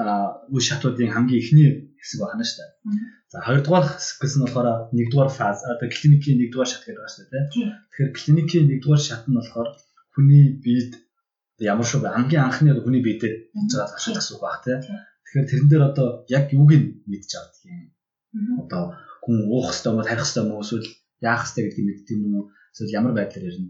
[0.53, 1.69] үе шатуудын хамгийн ихний
[2.03, 2.71] хэсэг байна шүү дээ.
[3.31, 7.45] За хоёрдугаар хэсэг нь болохоор нэгдүгээр фаз одоо клиникийн нэгдүгээр шат гэдэг байна шүү дээ.
[7.51, 9.69] Тэгэхээр клиникийн нэгдүгээр шат нь болохоор
[10.13, 10.91] хүний биед
[11.63, 12.11] ямар бэ?
[12.11, 14.77] Хамгийн анхны хүний биедээ хийж байгаа шат гэсэн үг баг тий.
[15.23, 17.93] Тэгэхээр тэрэн дээр одоо яг юуг нь мэдж авдаг юм
[18.63, 18.83] одоо
[19.23, 20.87] хүн уух хэвээр мó тарих хэвээр мó эсвэл
[21.21, 23.69] яах хэвээр гэдгийг мэддэг юм уу эсвэл ямар байдлаар ярина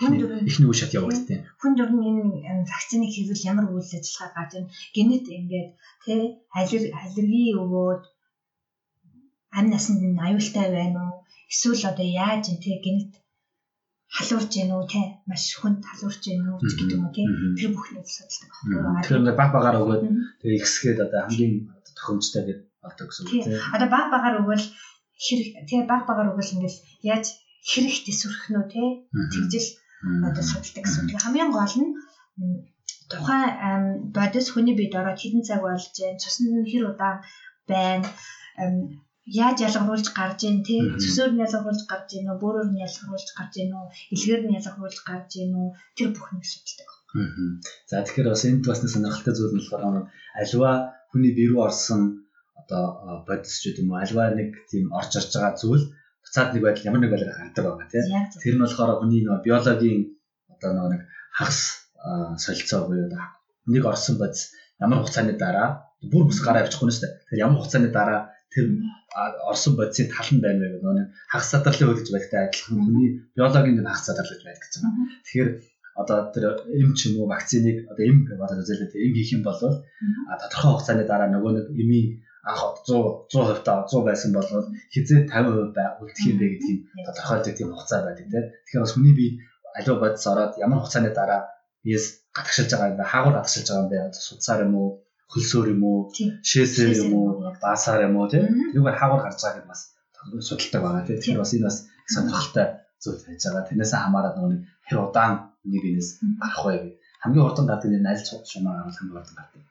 [0.00, 1.40] ихний үе шат явагдав тийм.
[1.60, 1.98] Хүн дөрн
[2.50, 4.66] энэ вакциныг хийвэл ямар үйл ажиллагаа гарч ийн?
[4.96, 5.70] Генет ингээд
[6.04, 6.20] тий
[6.56, 8.02] аллерги өгөөд
[9.58, 11.14] амь насанд нь аюултай байна уу?
[11.52, 13.12] Эсвэл одоо яаж юм тий генет
[14.16, 17.26] халуурч гин үү тий маш хүнд халуурч гин үү гэдэг юм уу тий
[17.58, 19.02] тэр бүхнийг судалдаг байна.
[19.04, 20.02] Тэгэхээр ингээд баг багаар өгөөд
[20.40, 21.54] тэгээ ихсгээд одоо хамгийн
[21.96, 23.60] тохиомжтой гэдэг болдог гэсэн үг тийм.
[23.74, 24.66] Одоо баг багаар өгвөл
[25.24, 27.26] хэрэг тийм баг багаар өгвөл ингээд яаж
[27.70, 28.90] хэрэгт эсвэрх нь үү тийм
[29.32, 29.68] тэгжил
[30.02, 31.20] одоо судалдаг гэсэн үг.
[31.20, 31.90] Хамгийн гол нь
[33.10, 37.18] тухайн бодис хүний биед ороод хэдэн цаг болж जैन цусны хэр удаан
[37.70, 38.08] байна
[39.26, 43.54] яаж ялгаруулж гарч ийн те цөсөөр нь ялгаруулж гарч ийн үү бөөрөөр нь ялгаруулж гарч
[43.60, 46.88] ийн үү илгээр нь ялгаруулж гарч ийн үү тэр бүхнийг судалдаг.
[47.90, 50.06] За тэгэхээр бас энд бас нэг сонирхолтой зүйл нь болохоор
[50.40, 50.70] альва
[51.10, 52.02] хүний бие рүү орсон
[52.60, 52.84] одоо
[53.28, 55.84] бодис ч гэдэг юм уу альва нэг тийм орж орж байгаа зүйл
[56.30, 58.06] буцаад нэг байдал ямар нэг байдлаар гардаг байгаа тийм.
[58.38, 60.00] Тэр нь болохоор хүний нөгөө биологийн
[60.54, 61.02] одоо нөгөө нэг
[61.34, 61.58] хагас
[62.38, 67.12] солилцоо буюу нэг орсон бодис ямар хугацааны дараа бүр бүс гараа авчихгүй дээ.
[67.26, 68.20] Тэгэхээр ямар хугацааны дараа
[68.54, 68.64] тэр
[69.50, 70.78] орсон бодисын тал нь байна вэ?
[70.78, 74.82] Нөгөө нэг хагас задралын хөл гэж байдагтай адилхан хүний биологийн хагас задрал гэж байдаг гэсэн.
[75.26, 75.50] Тэгэхээр
[76.00, 76.44] одоо тэр
[76.78, 81.04] эм ч юм уу вакциныг одоо эм бодож үзэлээ эм хийх юм бол тодорхой хугацааны
[81.10, 84.48] дараа нөгөө нэг эмийн анх 100 100% та 100 байсан бол
[84.92, 88.44] хизээ 50% бай үлдэх юм бэ гэдгийг тодорхойлдог тийм хугацаа байдаг тийм.
[88.64, 89.30] Тэгэхээр бас хүний бие
[89.76, 91.42] аливаа бодис ороод ямар хугацааны дараа
[91.84, 92.04] биес
[92.36, 93.04] гадагшилж байгаа юм бэ?
[93.12, 93.98] Хаагур гадагшилж байгаа юм бэ?
[94.16, 94.88] Судсаар юм уу?
[95.32, 95.98] Хөлсөөр юм уу?
[96.50, 97.28] Шээсээр юм уу?
[97.62, 98.26] Баасаар юм уу?
[98.32, 98.72] Тийм.
[98.72, 99.80] Тэрүүгээр хаагур гарч байгааг бас
[100.48, 101.18] судалдаг байгаа тийм.
[101.20, 101.76] Тэгэхээр бас энэ бас
[102.08, 102.66] сонирхолтой
[103.02, 103.68] зүйл байж байгаа.
[103.68, 105.32] Тэрнээс хамаарат нөгөө хэр удаан
[105.68, 106.08] нэг биенээс
[106.40, 106.96] гарах вэ.
[107.22, 109.62] Хамгийн урдан гардаг нь аль шумаа гарах хамгийн урдан гардаг.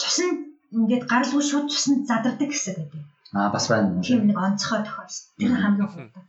[0.00, 3.02] Цусны ингээд гаралгүй шууд цуснд задардаг гэсэн гэдэг.
[3.38, 4.02] Аа бас байна.
[4.02, 5.22] Тийм нэг онцгой тохиолдол.
[5.38, 6.24] Тэр хамгийн хурдан.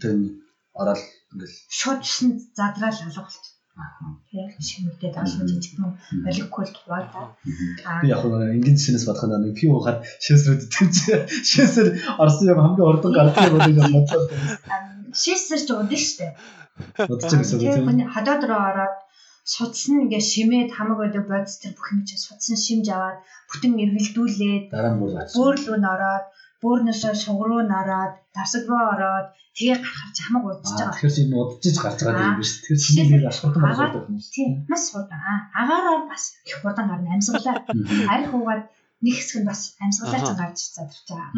[0.00, 0.14] Тэр
[0.80, 1.00] ороод
[1.32, 3.56] ингээд шууд цуснд задрал алга болчих.
[4.28, 5.92] Тийм шимэгдээд олон жижигхэн
[6.24, 7.26] молекул дуваадаа.
[8.02, 10.96] Би яг ингээд шинээс бодох нь пи ухаар шээсрүүд тэмч
[11.50, 11.88] шээсэр
[12.22, 14.24] орсон юм хамгийн урдан гардаг юм гэж бодлоо.
[15.22, 16.26] Шээсэр ч удаг штэ.
[17.12, 18.10] Удаж гэсэн үг тийм.
[18.14, 18.94] Хадаад руу ороод
[19.54, 24.64] судсан ингээ шимээд хамаг байдаг бодис тэр бүх юм чинь судсан шимж аваад бүтэн эргэлдүүлээд
[25.36, 26.24] бөөрлөө нороод
[26.62, 30.92] бөөрнөөсөө суг руу нороод тасаг руу ороод тэгээ гарахаар ч хамаг удаж байгаа.
[30.92, 32.52] Тэгэхээр чинь удажж гарч байгаа юм биш.
[32.66, 34.20] Тэр шинээр болж байгаа юм.
[34.34, 35.20] Тийм маш хурдан.
[35.60, 37.56] Агаараа бас их хурдан гарна амьсгалаа.
[38.12, 38.62] Арх уугаад
[39.04, 41.30] нэг хэсэг нь бас амьсгалаа ч гарч задарч байгаа.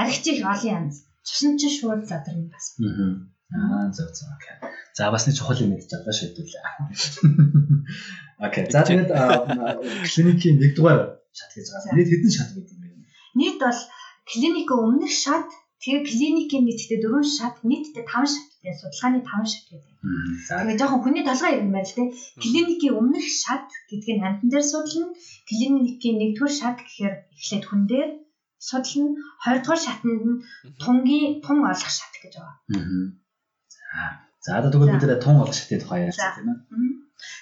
[0.00, 0.94] Арх чих олон янз.
[1.26, 2.66] Цусан чинь шууд задарна бас.
[2.80, 4.56] Аа зөв зөв окей.
[4.94, 6.64] За бас нэг чухал юм мэдж байгаа шийдвүлээ.
[8.46, 8.64] Окей.
[8.70, 9.10] За тэгээд
[10.06, 11.00] клиникийн нэгдүгээр
[11.34, 11.94] шат гэж байгаа.
[11.96, 12.88] Нийт хэдэн шат гэдэг юм бэ?
[13.40, 13.80] Нийт бол
[14.30, 15.48] клиникийн өмнөх шат
[15.82, 19.94] тэгээ клиникийн нийтдээ дөрвөн шат нийтдээ 5 шаттай судалгааны 5 шат гэдэг.
[20.46, 22.04] Тэгээ жоохон хүний толгой юм байна л те.
[22.42, 25.08] Клиникийн өмнөх шат гэдэг нь амтан дээр судална.
[25.48, 28.10] Клиникийн нэгдүгээр шат гэхээр эхлээд хүн дээр
[28.68, 29.10] судална.
[29.42, 30.42] Хоёрдугаар шатнд нь
[30.82, 32.56] тунгийн тун олох шат гэж байгаа.
[34.44, 36.58] За одоо тэгвэл бид нэ тун олох шатны тухай ярьсан тийм ээ.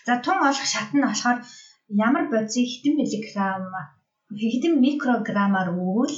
[0.06, 1.38] За тун олох шат нь болохоор
[2.08, 3.64] ямар бодисыг хэдэн миллиграмм
[4.28, 6.16] хэдэн микрограммаар өгвөл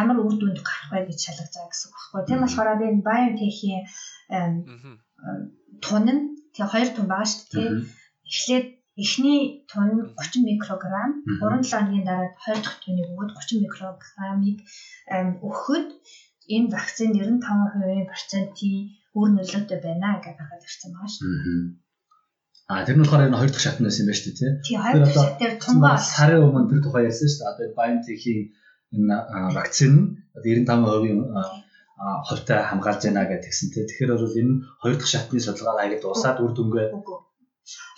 [0.00, 2.22] ямар үр дүнд гарах вэ гэж шалгаж байгаа гэсэн үг байхгүй.
[2.26, 3.82] Тийм болохоор энэ BioNTech-ийн
[5.84, 6.22] тун нь
[6.54, 7.70] тэгээ хоёр тун байгаа шүү дээ.
[8.26, 14.58] Эхлээд эхний тун 30 микрограмм, 3-7 хоногийн дараа хоёр дахь туныг өгөөд 30 микрограммыг
[15.46, 15.86] өгөхөд
[16.54, 18.74] энэ вакцины 95% процентын
[19.18, 21.26] үр нөлөөтэй байна гэж гаргаж ирсэн байгаа шүү.
[22.68, 24.76] А тэр нь болохоор энэ хоёр дахь шатн байсан юм байна шүү дээ тий.
[24.76, 27.50] Тэр дээр тунгаа сарын өмнө тэр тухай ярьсан шүү дээ.
[27.52, 28.40] Одоо BioNTech-ийн
[28.94, 29.16] энэ
[29.56, 30.04] вакцин нь
[30.42, 31.20] 95%-ийн
[32.28, 33.84] хувьтай хамгаалж байна гэж тэгсэн тий.
[33.86, 36.88] Тэгэхээр бол энэ хоёр дахь шатны судалгаа аяг дуусаад үр дүнгээ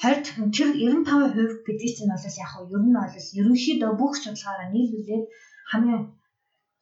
[0.01, 5.25] хоёр тэр 95% гэдэг чинь бол яг нь ер нь бол ерөнхийдөө бүх судалгаараа нийлүүлээд
[5.71, 6.03] хамгийн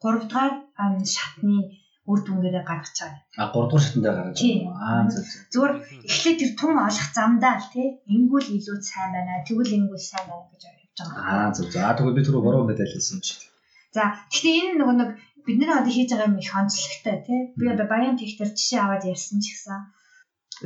[0.06, 0.56] 3 дахь
[1.14, 1.58] шатны
[2.06, 3.22] үр дүнгээрээ гаргаж байгаа.
[3.42, 4.74] А 3 дугаар шатнд гаргаж байгаа.
[4.86, 5.26] Аа зөв.
[5.52, 5.72] Зүгээр
[6.06, 7.88] эхлээд тэр тун олох замдаа л тий.
[8.14, 9.42] Ингүүл илүү сайн байна.
[9.42, 11.24] Тэгвэл ингүүл сайн байна гэж явж байгаа.
[11.34, 11.66] Аа зөв.
[11.74, 13.40] Аа тэгвэл би түрүү буруу мэдээлэлсэн юм шиг.
[13.96, 15.10] За гэхдээ энэ нөгөө нэг
[15.46, 17.40] бид нэр одоо хийж байгаа юм их онцлогтой тий.
[17.58, 19.80] Би одоо баян техтер жишээ аваад ярьсан ч гэсэн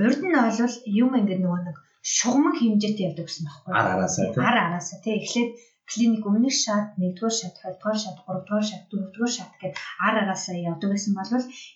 [0.04, 3.72] урд нь бол юм ингээд нөгөө нэг шугамг хэмжээтэй явдаг гэсэн байхгүй.
[3.76, 4.40] Ар араасаа тий.
[4.48, 5.14] Ар араасаа тий.
[5.20, 5.50] Эхлээд
[5.90, 10.90] клиник өмнөх шат, нэгдүгээр шат, хоёрдугаар шат, гуравдугаар шат, дөрөвдүгээр шат гэдэг ар араасаа явдаг
[10.94, 11.30] гэсэн бол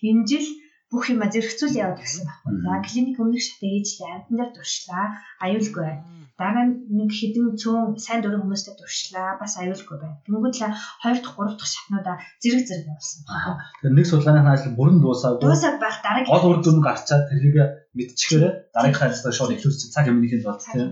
[0.07, 0.47] энэ жил
[0.91, 2.53] бүх юм зэрэгцүүл яваад гэсэн байхгүй.
[2.61, 5.05] За клиник өмнөх шатаа ээжлээ амтан дээр туршлаа,
[5.43, 6.03] аюулгүй байна.
[6.39, 10.21] Дараа нь нэг хідэн цөөн сайн дурын хүмүүстэй туршлаа, бас аюулгүй байна.
[10.23, 13.21] Тэнгүүд л 2 дахь 3 дахь шатнуудаа зэрэг зэрэг явуулсан.
[13.25, 17.55] Тэгэхээр нэг судалгааны ажил бүрэн дуусаад дуусаад байх дараагийн гол үр дүн гарчаад тэрийг
[17.97, 20.89] мэдчихээрээ дараагийн ажлаа шууд эхлүүлчих цаг өмнөх нь бол тийм.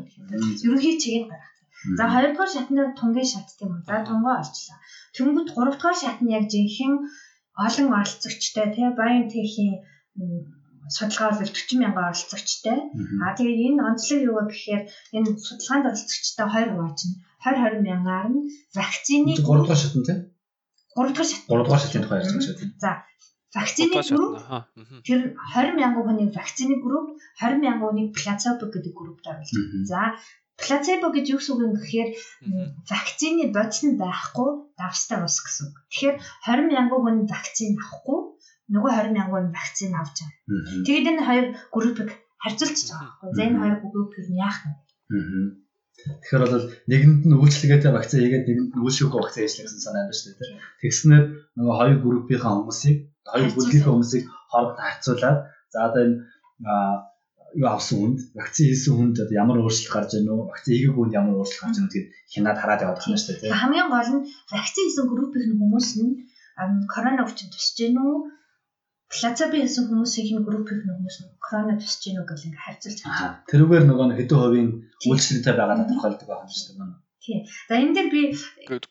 [0.66, 1.53] Ерөнхий чиг нь гарах.
[2.00, 3.84] За хоёрдугаар шатнаар тунгийн шат тийм үү.
[3.88, 4.78] За тунгоо олчлаа.
[5.15, 6.98] Тэнгүүд гуравдугаар шат нь яг жинхэнэ
[7.65, 9.76] олон оролцогчтой тий BioNTech-ийн
[10.96, 12.80] судалгаа бол 40 мянган оролцогчтой.
[13.24, 14.82] А тэгээ энэ онцлог юу вэ гэхээр
[15.15, 18.39] энэ судалгаанд оролцогчтой 20 хувааж нь 20 20 мянгаар нь
[18.78, 20.17] вакцины 3 дугаар шатн тий
[20.96, 22.69] 3 дугаар шат 3 дугаар шатны тухай ярьж байгаа шүү.
[22.84, 22.91] За
[23.56, 24.34] вакцины групп
[25.08, 25.19] тэр
[25.56, 27.08] 20 мянган хүний вакцины групп
[27.43, 29.52] 20 мянган хүний плацебо гэдэг группт оруулж.
[29.91, 30.02] За
[30.62, 32.10] Плацебо гэж юу гэсэн үг юм гэхээр
[32.86, 35.76] вакцины бодис нь байхгүй давстай ус гэсэн үг.
[35.89, 38.20] Тэгэхээр 20 мянган хүн вакцин авахгүй
[38.74, 40.86] нөгөө 20 мянган хүн вакцин авч байгаа.
[40.86, 42.10] Тэгээд энэ хоёр группыг
[42.44, 43.30] харьцуулчих байгаа байхгүй.
[43.34, 44.72] За энэ хоёр группийг нь яах вэ?
[45.94, 50.18] Тэгэхээр бол нэгэнд нь үйлчлэгээтэй вакцин хийгээд нэгэнд нь үйлшүүхэ вакцин хийлээ гэсэн санаа байна
[50.18, 50.52] шүү дээ.
[50.82, 51.26] Тэгснээр
[51.58, 52.98] нөгөө хоёр группийнхаа хүмүүсийг
[53.30, 55.39] хоёр бүлгийнхээ хүмүүсийг хооронд харьцуулаад
[55.74, 56.18] за одоо энэ
[57.60, 60.44] юу авсан хүнд вакцин хийсэн хүнд одоо ямар өөрчлөлт гарч ийнө үү?
[60.52, 63.62] Вакцин хийгээгүй хүнд ямар өөрчлөлт гарч ийнө гэдгийг хянаад хараад яваад байна шүү дээ.
[63.62, 66.12] Хамгийн гол нь вакцин хийсэн группийн хүмүүс нь
[66.94, 68.16] корона өвчин тусч гин үү?
[69.13, 73.38] Плацебо хийсэн хүмүүсийн группийн хүмүүс нь корона тусч гин үү гэж ингээ харьцуулж харж байна.
[73.38, 74.70] Аа, тэрүүгээр нөгөө хэдэн хувийн
[75.10, 77.02] үйлчлэлтэй байгаа тодорхойлдог байна шүү дээ.
[77.24, 77.39] Тийм.
[77.70, 78.22] За энэ дээр би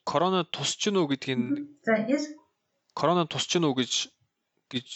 [0.07, 1.41] корона тусч гин үү гэдгийг
[1.87, 2.25] за yes
[2.95, 3.93] корона тусч гин үү гэж
[4.73, 4.89] гэж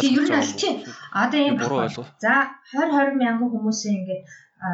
[0.00, 0.68] Тийм, ер нь аль чи?
[1.12, 1.88] Одоо юм буруу баггүй.
[1.88, 2.08] ойлгов.
[2.24, 2.32] За
[2.72, 4.22] 20 20 мянган хүмүүсийн ингээд
[4.64, 4.68] а,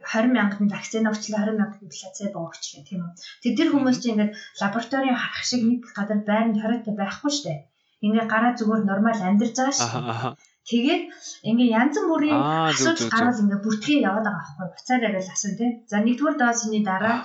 [0.00, 3.12] 20 мянгад нь вакцины өгчлөө 20 мянгад нь плацебо өгчлөө тийм үү.
[3.42, 7.60] Тэд тэр хүмүүс чинь ингээд лабораторийн харах шиг нэг гадар байранд хориотой байхгүй шүү дээ.
[8.06, 10.34] Ингээд гараа зүгээр нормал амьдарч байгаа шүү.
[10.70, 11.02] Тэгээд
[11.50, 12.40] ингээд янз бүрийн
[12.72, 14.68] асуудал гараад ингээд бүртгэе яваад байгаа байхгүй.
[14.72, 15.72] Буцаад яриад асуу тийм.
[15.90, 17.16] За нэгдүгээр доосны дараа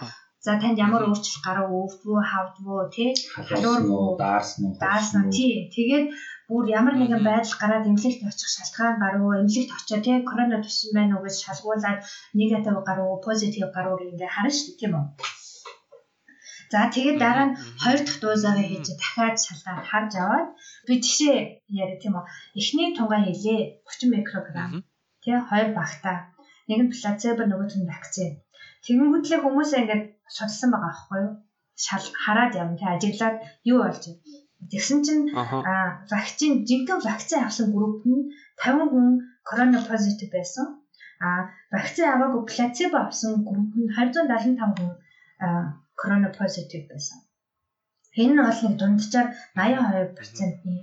[0.45, 4.77] за танд ямар өөрчлөлт гарав өвдвөө хавдвөө тий Халуурсан уу, даарсан уу?
[4.83, 5.53] даасан тий.
[5.75, 6.05] Тэгээд
[6.49, 10.91] бүр ямар нэгэн байдал гараад эмнэлэгт очих шалтгаан гарав уу, эмнэлэгт очоо тий корона тусан
[10.97, 11.99] байна уу гэж шалгуулад
[12.39, 15.05] негатив гарав уу, позитив гарав уу ингээ харна шүү дээ тийм үү.
[16.71, 20.49] За тэгээд дараа нь хоёр дахь дуусаараа хийж дахиад шалгаад харж аваад
[20.87, 21.37] би жишээ
[21.81, 22.25] яриа тийм үү.
[22.59, 24.73] Эхний тунгаа хийлээ 30 микрограмм
[25.23, 26.17] тий хоёр багтаа.
[26.69, 28.31] Нэг нь плацебо нөгөөх нь вакцин.
[28.83, 30.03] Тэгэнгүүтлээ хүмүүсээ ингээд
[30.35, 31.33] судалсан байгаа аахгүй юу?
[31.85, 33.37] Шал хараад явна тий ажиглаад
[33.71, 34.44] юу болж байна.
[34.71, 35.23] Тэгсэн чинь
[36.11, 39.07] вакцин жинхэнэ вакцин авсан групп нь 50 хүн
[39.47, 40.65] корона позитив байсан.
[41.21, 44.91] А вакцин аваагүй плацебо авсан групп нь 275 хүн
[45.99, 47.17] корона позитив байсан.
[48.15, 49.27] Энэ нь бол нэг дунджаар
[49.59, 50.75] 82%-ны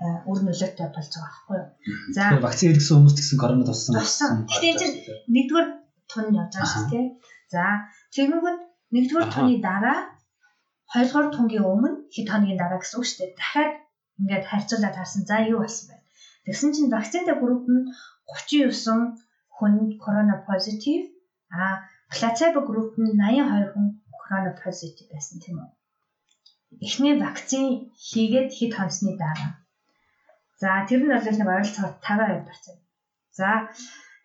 [0.00, 1.68] а, үр нөлөөтэй болж байгаа байхгүй юу?
[2.16, 3.92] За Тэгэхээр вакцин хийлгсэн хүмүүс гэсэн корона туссан.
[3.98, 4.32] Туссан.
[4.48, 4.96] Энэ чинь
[5.34, 5.68] нэгдүгээр
[6.10, 7.06] тун явж байгаа шүү дээ.
[7.52, 7.62] За
[8.14, 8.58] тэгэнгүүт
[8.94, 9.98] нэгдүгээр туны дараа
[10.92, 13.38] хоёрдугаар тунгийн өмнө хэд хоногийн дараа гэсэн үг шүү дээ.
[13.40, 13.72] Дахиад
[14.20, 15.22] ингээд харьцуулаад харсан.
[15.30, 15.96] За юу болсон бэ?
[16.44, 17.82] Тэгсэн чинь вакцинтай групп нь
[18.24, 19.20] 39
[19.56, 19.74] хүн
[20.04, 21.02] корона позитив,
[21.52, 23.86] а плацебо групп нь 82 хүн
[24.22, 25.70] корона позитив байсан тийм үү?
[26.86, 27.64] Эхний вакцин
[28.08, 29.52] хийгээд хэд хоносны дараа.
[30.60, 32.80] За тэр нь бол нэг ойролцоогоор 50% процент.
[33.38, 33.48] За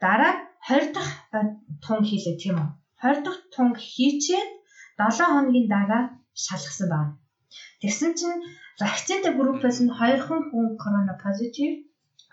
[0.03, 0.33] дараа
[0.67, 1.13] 20 дахь
[1.83, 2.69] тунг хийлээ тийм үү?
[3.03, 4.49] 20 дахь тунг хийчээд
[4.95, 7.13] 7 хоногийн дараа шалгасан байна.
[7.81, 8.41] Тэгсэн чинь
[8.79, 11.71] вакцинтай группээс нь 2 хүн корона позитив,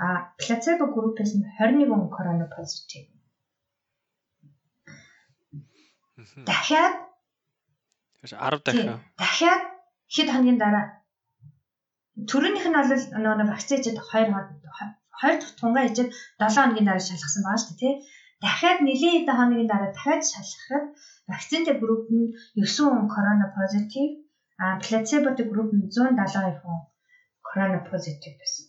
[0.04, 3.04] а плацебо группээс нь 21 хүн корона позитив.
[6.48, 6.94] Дахиад
[8.20, 9.00] Тэгэхээр 10 тий, дахин.
[9.16, 9.62] дахиад
[10.12, 10.84] хэд хоногийн дараа
[12.28, 14.48] төрөнийх нь бол нөгөө нэг вакцин хийжээд 2 хоног
[15.24, 17.94] 2 дахь тунгаа хийжээд 7 хоногийн дараа шалгасан байгаа шүү дээ тий.
[18.42, 20.84] Дахиад нэлээд хэдэн хоногийн дараа дахиад шалгахад
[21.30, 24.08] вакцинтай групп нь 9 хүн корона позитив,
[24.62, 26.78] а плацеботой групп нь 172 хүн
[27.48, 28.64] корона позитив байсан.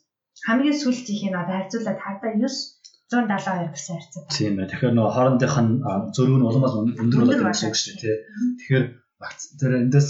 [0.45, 2.81] Хамгийн сүүлчийнх нь одоо харьцуулаад хардаа 9
[3.11, 4.23] 172 гэсэн харьцаа.
[4.31, 4.69] Тийм ээ.
[4.71, 7.95] Тэгэхээр нөгөө хоорондынх нь а, зөрүү нь улам бол өндөр болоод байгаа гэсэн үг шүү
[7.99, 8.17] дээ.
[8.59, 8.85] Тэгэхээр
[9.19, 10.09] вакцин тэр эндээс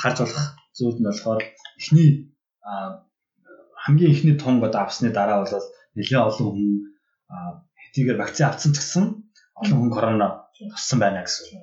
[0.00, 1.40] харж болох зүйл нь болохоор
[1.78, 2.10] эхний
[3.82, 5.54] хамгийн эхний тонг одоо авсны дараа бол
[5.96, 6.68] нэлээд олон хүн
[7.92, 9.04] а, хэдийгээр вакцин авсан ч гэсэн
[9.60, 11.60] олон хүн корона туссан байна гэсэн.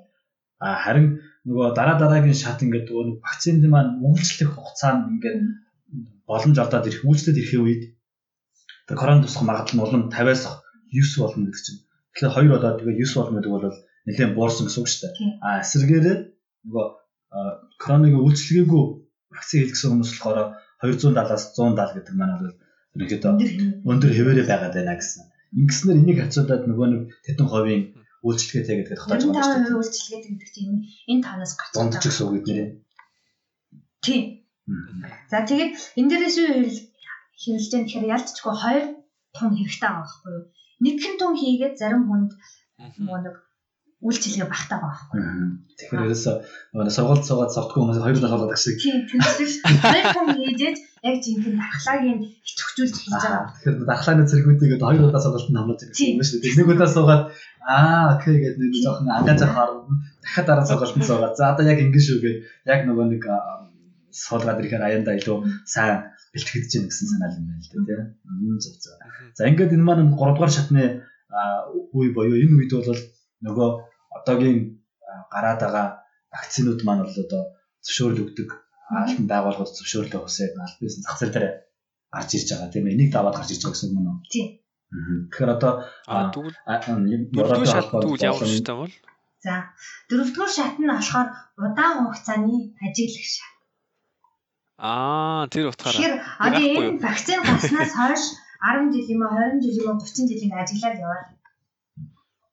[0.62, 5.39] А харин нөгөө дараа дараагийн шат ингээд нөгөө нэг вакцинд маань үйлчлэх хугацаа нь ингээд
[6.30, 7.84] боломж олдоод ирэх үйлчлээд ирэхээ үед
[9.02, 10.44] корона тусах магадлал нь улам 50-аас
[10.94, 11.82] 9 болно гэдэг чинь.
[12.13, 13.65] Тэгэхээр хоёр болоод тэгээ 9 болно гэдэг бол
[14.06, 15.13] нэлээд буурсан гэсэн үг шүү дээ.
[15.46, 16.18] А эсвэргээрээ
[16.65, 16.86] нөгөө
[17.34, 17.38] а,
[17.82, 18.84] короныг үйлчлэгээгүй
[19.34, 20.39] вакцин хийлгсэн хүмүүс болохоор
[20.82, 22.54] 270-аас 170 гэдэг маань бол
[22.96, 23.32] ерөнхийдөө
[23.89, 25.24] өндөр хэвээрээ байгаад байна гэсэн.
[25.49, 27.83] Ингэснээр энийг харьцуулаад нөгөө нэг тэдэн хувийн
[28.21, 29.79] үйлчлэгээтэй гэдэг тогтоож байгаа шүү 95% дээ.
[29.79, 30.77] үйлчлэгээд гэдэг чинь
[31.09, 32.69] энэ таанаас гарч Дундч гэсэн үг нэрээ.
[34.03, 34.23] Тийм.
[35.31, 36.51] За тэгээд энэ дээрээс юу
[37.41, 38.85] хэлж дээ тэгэхээр ялцчгүй хоёр
[39.33, 40.45] тун хэрэгтэй байгаа байхгүй юу?
[40.83, 42.31] Нэгэн тун хийгээд зарим хүнд
[42.99, 43.35] нөгөө нэг
[43.99, 45.19] үйлчлэгээ багтаа байгаа байхгүй?
[45.75, 46.35] Тэгэхээр ерөөсөө
[46.71, 48.79] нөгөө сургуульд суугаад сортгүй хүмүүс хоёр дахь болоод гэсэн.
[48.79, 49.49] Тийм тэнцвэр
[49.83, 53.43] хоёр тун хийжээж яг жинхэнэ дархлаагийн хичгчүүлж хийж байгаа.
[53.59, 56.57] Тэгэхээр дархлааны зэргүүдийг хоёр удаа сургалтанд хамлаж ирсэн юм шүү дээ.
[56.63, 57.23] Нэг удаа суугаад
[57.67, 59.71] аа окей гэдэг нэг жоохон ангааж авахаар
[60.23, 62.38] дахиад дараа сургалтанд суугаад за одоо яг ингэ шүү гэд
[62.71, 63.23] яг нөгөө нэг
[64.15, 68.55] суулгаад ирэхээр аяндаа илүү сайн бэлтгэж чинь гэсэн санаа юм байна л да тийм.
[68.63, 68.95] Зөв зөв.
[69.35, 71.03] За ингээд энэ маань 3 дугаар шатны
[71.93, 73.01] үе боيو энэ үед бол
[73.43, 73.69] нөгөө
[74.17, 74.60] одоогийн
[75.34, 75.88] гараад байгаа
[76.34, 77.43] вакцинууд маань бол одоо
[77.86, 78.50] зөвшөөрөл өгдөг
[78.89, 81.48] албан байгууллагууд зөвшөөрлөө хүсээд аль биесийн зах зээл дээр
[82.13, 82.93] гарч ирж байгаа тийм ээ.
[82.95, 84.19] Энийг даваад гарч ирж байгаа гэсэн юм уу?
[84.34, 84.48] Тийм.
[85.30, 85.74] Тэгэхээр одоо
[86.34, 86.58] тэгвэл
[87.34, 88.95] дөрөвдүгээр шат тэгвэл ямар шаттай бол?
[89.45, 89.54] За
[90.10, 91.30] дөрөвдүгээр шат нь болохоор
[91.62, 93.54] удаан хугацааны ажиглах шат.
[94.82, 95.93] Аа тэр утгаараа.
[95.93, 98.24] Тэгэхээр одоо энэ вакцин гарснаас хойш
[98.58, 101.26] 10 жил юм уу 20 жил юм уу 30 жилийн ажиглаад яваад.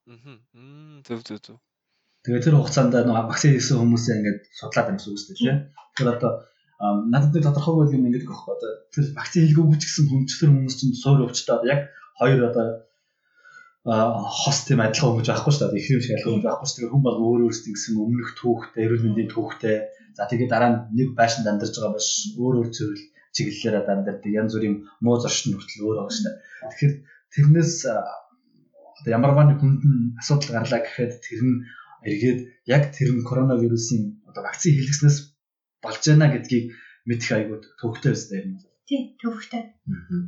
[0.07, 1.59] Мм зөв зөв зөв.
[2.23, 5.39] Тэгээ тэр хугацаанд нөгөө вакцин хийсэн хүмүүсээ ингээд судлаад шүү дээ.
[5.39, 5.59] тийм.
[5.95, 6.33] Тэгэхээр одоо
[7.11, 10.95] надад нэг тодорхойгүй юм ингээд гэх одоо тэр вакцин хийлгөөгүй ч гэсэн хүнчлэр хүмүүс чинь
[11.03, 11.81] суур өвчтөө яг
[12.19, 12.67] хоёр одоо
[13.87, 15.81] а хос тийм адилхан хүмүүс байхгүй шүү дээ.
[15.83, 16.93] Их юм шиг адилхан хүмүүс байхгүй шүү дээ.
[16.95, 19.77] Хүн бол өөр өөрсдийн гэсэн өмнөх түүхтэй, эрүүл мэндийн түүхтэй.
[20.19, 23.03] За тэгээд дараа нь нэг байшинд амьдарч байгаа бас өөр өөр зүйл
[23.35, 24.27] чиглэлээр амьдардаг.
[24.27, 26.37] Янз бүрийн муу зорчин хүртэл өөр байгаа шүү дээ.
[26.67, 26.95] Тэгэхээр
[27.31, 27.75] тэрнээс
[28.99, 31.57] одоо ямар нэг хүнд нь асуудал гарлаа гэхэд тэр нь
[32.09, 35.19] эргээд яг тэр нь коронавирусын одоо вакцин хийлгэснээс
[35.85, 36.67] болж байна гэдгийг
[37.09, 38.59] мэдэх айгууд төвхтэй байстай юм.
[38.87, 39.63] Тий, төвхтэй.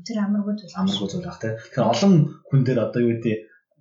[0.06, 0.78] Тэр амаргүй зүйл.
[0.78, 1.54] Амаргүй зүйл баг тийм.
[1.58, 2.14] Тэгэхээр олон
[2.48, 3.36] хүн дээр одоо юу гэдэг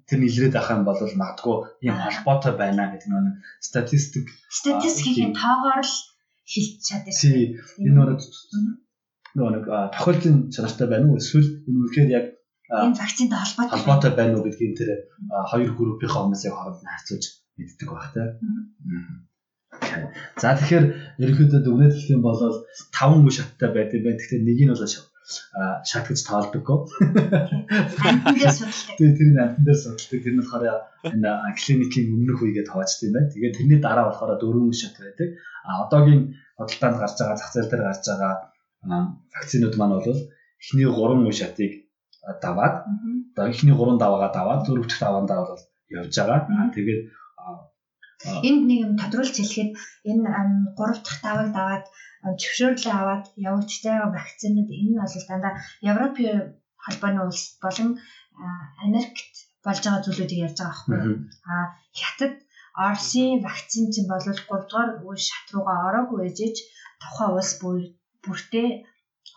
[0.08, 5.95] тэр нэлрээд ах юм бол магадгүй ийм холбоотой байна гэдэг нэг статистик Статистикийн тоогоор л
[6.47, 7.13] хэлж чаддаг.
[7.13, 8.21] тий энэ нэг
[9.36, 12.26] нөгөө нэг тохиолдлын чанартай байна уу эсвэл энэ үнэхээр яг
[12.68, 13.72] Энэ вакцинтай холбоотой.
[13.72, 14.90] холбоотой байна уу гэдгийг тэр
[15.32, 17.26] а, хоёр группийн хүмүүсийн хооронд нь харьцуулж
[17.56, 18.30] мэддэг баг тийм.
[20.42, 20.86] За тэгэхээр
[21.22, 22.40] ерөнхийдөө дүгнэлт хэлэх юм бол
[22.92, 24.20] 5 үе шаттай байдаг байна.
[24.20, 24.84] Тэгэхээр нэг нь бол
[25.88, 26.78] шат гэж тоолдоггүй.
[29.00, 30.20] Тэгээ тэр нь амтан дээр судалдаг.
[30.24, 30.66] Тэр нь болохоор
[31.08, 33.32] энэ клиникийн өмнөх үегээд хаваачдаг юм байна.
[33.32, 35.30] Тэгээ тэрний дараа болохоор дөрвөн үе шат байдаг.
[35.64, 38.34] А одоогийн бодлоонд гарч байгаа зах зээл дээр гарч байгаа
[39.36, 40.20] вакцинууд маань бол
[40.60, 41.72] эхний 3 үе шатыг
[42.46, 42.76] даваад
[43.34, 45.63] одоо эхний 3 даваагаа даваад дөрөв дэх даваандаа бол
[46.00, 46.72] явж байгаа.
[46.76, 47.02] Тэгээд
[48.48, 49.72] Энд нэг юм тодруулж хэлэхэд
[50.10, 50.30] энэ
[50.78, 51.84] гурав дахь давыг даваад
[52.42, 55.54] зөвшөөрлөө аваад явагдчихтай байгаа вакцинууд энэ нь бол дандаа
[55.92, 56.34] Европын
[56.84, 57.90] холбооны улс болон
[58.86, 59.34] Америкт
[59.66, 61.18] болж байгаа зүйлүүдийг ярьж байгаа байхгүй юу?
[61.18, 61.30] мгм.
[61.52, 61.54] А
[62.00, 62.34] хятад
[62.86, 64.38] Оросын вакцин чинь бол 3
[64.70, 66.56] дугаар үе шат руугаа ороогүй ээжэж
[67.02, 68.70] тухайн улс бүр- бүртээ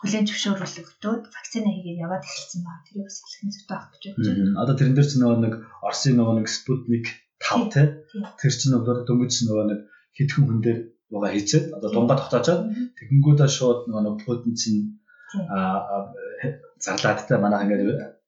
[0.01, 2.81] хүлээн зөвшөөрлөгдөөд вакцина хийгээд яваад эхэлсэн байна.
[2.89, 4.61] Тэрийг бас хэлэх нь зүйтэй байх гэж байна.
[4.61, 5.53] Одоо тэрэн дээр ч нөгөө нэг
[5.85, 7.05] Оросын нөгөө нэг Спутник
[7.37, 8.25] 5 те тий.
[8.41, 9.79] тэр чинь нөгөө дөнгөж нөгөө нэг
[10.17, 10.79] хэдхэн хүн дээр
[11.13, 12.61] угаа хийчээд одоо дунгаа тогтоочоод
[12.97, 14.81] тэгэнгүүтээ шууд нөгөө нэг Путин чинь
[16.81, 17.83] зарлаад те манайх ингээд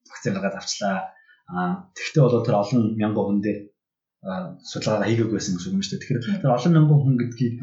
[0.10, 0.98] вакцин гаргаад авчлаа.
[1.98, 3.60] Тэгтээ бол тэр олон мянган хүн дээр
[4.62, 6.02] судалгаа хийгээгүй байсан гэсэн юм шүү дээ.
[6.02, 7.56] Тэгэхээр тэр олон мянган хүн гэдгийг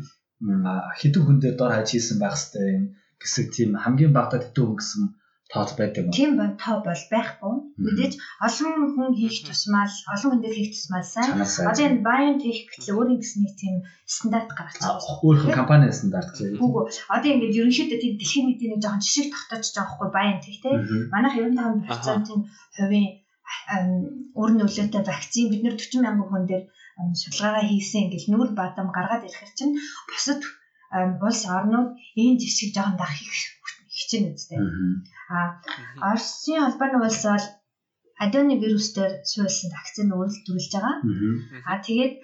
[1.01, 2.87] хэдэн хүн дээр дор хаяж хийсэн байх хэвээр юм
[3.23, 5.03] гэсэн тийм хамгийн хэдэн хүн гэсэн
[5.51, 6.15] тооц байдаг юм.
[6.15, 7.55] Тийм ба тоо бол байхгүй.
[7.85, 8.15] Мэдээж
[8.47, 11.43] олон хүн хийх тусмал олон хүн дээр хийх тусмал сайн.
[11.43, 13.75] Одоо энэ BioNTech гэхэл өөрийн гэсэн нэг тийм
[14.07, 15.03] стандарт гаргацсан.
[15.27, 16.55] өөрхөн компани стандарт гэж.
[16.63, 16.83] Үгүй
[17.15, 20.71] одоо ингээд ерөнхийдөө тийм дэлхийн нийтийн нэг жоохон жишг тогтоож байгаа байхгүй BioNTech те.
[20.71, 21.03] Мгм.
[21.11, 22.43] Манайх 95%-ийн
[22.79, 23.09] хувийн
[24.39, 26.65] өөр нөлөөтэй вакцин бид нэр 40 мянган хүн дээр
[27.21, 29.75] судалгаагаа хийсэн ингээл нүүр бадам гаргаад ирэхэр чинь
[30.07, 30.41] бусад
[31.27, 33.13] улс орнууд энэ жишг жоохон дах
[33.97, 34.59] хичээнэ үстэй.
[35.31, 35.63] А
[36.11, 37.47] Оросын холбооны улс бол
[38.25, 40.97] адены вирусээр суульсан вакцины үйлдвэрлэж байгаа.
[41.71, 42.15] А тэгээд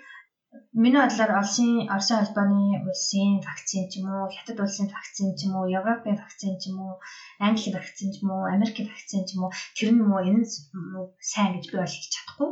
[0.72, 5.56] миний бодлоор Оросын Оросын холбооны улсын вакцин ч юм уу, Хятад улсын вакцин ч юм
[5.56, 6.94] уу, Европын вакцин ч юм уу,
[7.40, 10.44] Английн вакцин ч юм уу, Америкийн вакцин ч юм уу, тэр нь муу энэ
[11.20, 12.48] сайн гэж би бол хэлж чадахгүй.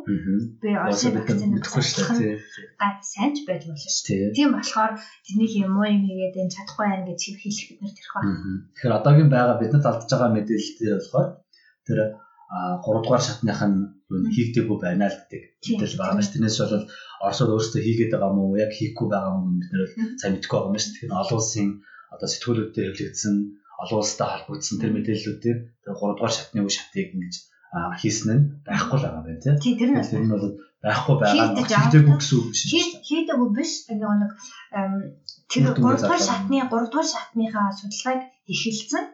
[0.62, 1.64] Би Оросын вакциныг
[2.20, 2.36] дээ.
[2.80, 4.06] гай сайн ч байж болно шүү.
[4.08, 4.32] Тий.
[4.36, 4.92] Тийм болохоор
[5.26, 8.32] тэнийг юм муу юм хийгээд энэ чадахгүй байх гэж хэлэх бид нар тэрх байна.
[8.74, 11.28] Тэгэхээр одоогийн байгаа биднэрт алдж байгаа мэдээлэлтэй болохоор
[11.86, 11.98] тэр
[12.54, 13.78] а 3 дугаар шатных нь
[14.36, 16.32] хийгдэггүй байна л гэдэг мэдээлэл байгаа шүү.
[16.34, 16.86] Тэрнээс бол
[17.24, 19.84] Оросод өөрсдөө хийгээд байгаа мó яг хийхгүй байгаа мó бид нэр
[20.20, 20.92] сайн мэдэхгүй байгаа юм шүү.
[20.92, 21.68] Тэгэхээр олон улсын
[22.14, 23.34] одоо сэтгүүлүүдтэй хэвлэгдсэн
[23.82, 27.34] олон улстай холбогдсон тэр мэдээллүүдээр тэр 3 дугаар шатны үе шатыг ингэж
[28.00, 29.56] хийсэн нь байхгүй л байгаа байна тийм.
[29.58, 29.74] Тий.
[29.74, 30.46] тэр нь бол
[30.84, 32.62] байхгүй байгаа нь хийдэггүй гэсэн үг биш
[33.08, 34.30] хийдэггүй биш нөгөө нэг
[35.50, 38.20] тэр Үр дүнгээ 3 дугаар шатны 3 дугаар шатныхаа судалгааг
[38.52, 39.04] эхэлсэн.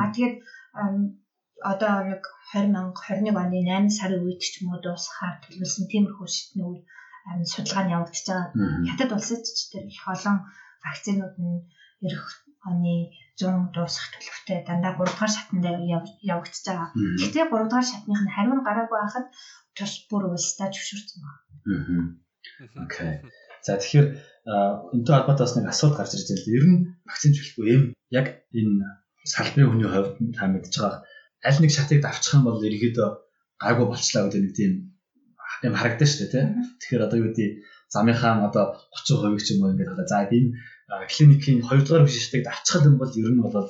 [0.00, 0.36] Аа тэгээд
[1.72, 5.88] одоо нэг 20 мянга 21 оны 8 сарын үед ч юм уу дуусахаар төлөвлөсөн.
[5.92, 6.80] Тиймэрхүү шатны үе
[7.52, 8.48] судалгаа нь явагдаж байгаа.
[8.88, 10.36] Хятад улсад ч тэр их олон
[10.84, 11.58] вакцинууд нь
[12.06, 12.24] эх
[12.68, 12.94] оны
[13.40, 16.88] 100 дуусах төлөвтэй дандаа 3 дугаар шатнд яв- явагдаж байгаа.
[17.20, 19.26] Гэхдээ 3 дугаар шатных нь хариу гараагүй байхад
[19.76, 21.40] тус бүр улстай зөвшөөрсөн байна.
[21.72, 22.00] Мгм.
[22.84, 23.12] Окей.
[23.64, 24.08] За тэгэхээр
[24.92, 26.52] энэтэй холбоотой бас нэг асуулт гарч ирж байна.
[26.58, 28.72] Ер нь вакцин төлөхгүй юм яг энэ
[29.32, 31.04] салбарын хүний хувьд та мэдж байгаа
[31.48, 33.08] аль нэг шатыг давчих юм бол ерөөдөө
[33.60, 34.72] гайгүй болчлаа гэдэг нэг тийм
[35.66, 36.46] юм харагдаж тийм.
[36.46, 36.64] Мгм.
[36.80, 37.50] Тэгэхээр одоо юу гэдэг
[37.94, 40.54] замынхаа одоо 30% ч юм уу ингээд одоо за энэ
[41.12, 43.68] клиникийн 2 дугаар биштэй давчих юм бол ер нь бол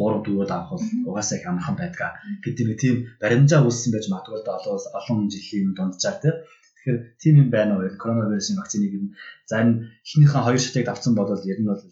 [0.00, 2.10] 3 4-д авах бол угаасаа их амархан байдгаа
[2.44, 4.56] гэдэг нэг тийм баримжаа үүссэн байж магадгүй да
[4.98, 6.36] олон жилийн дунджаар тийм.
[6.80, 7.90] Тэгэхээр тийм юм байна уу?
[8.02, 9.06] Коронавирусын вакциныг юм.
[9.50, 11.82] За энэ эхнийхэн хоёр шатыг авсан бол ер нь бол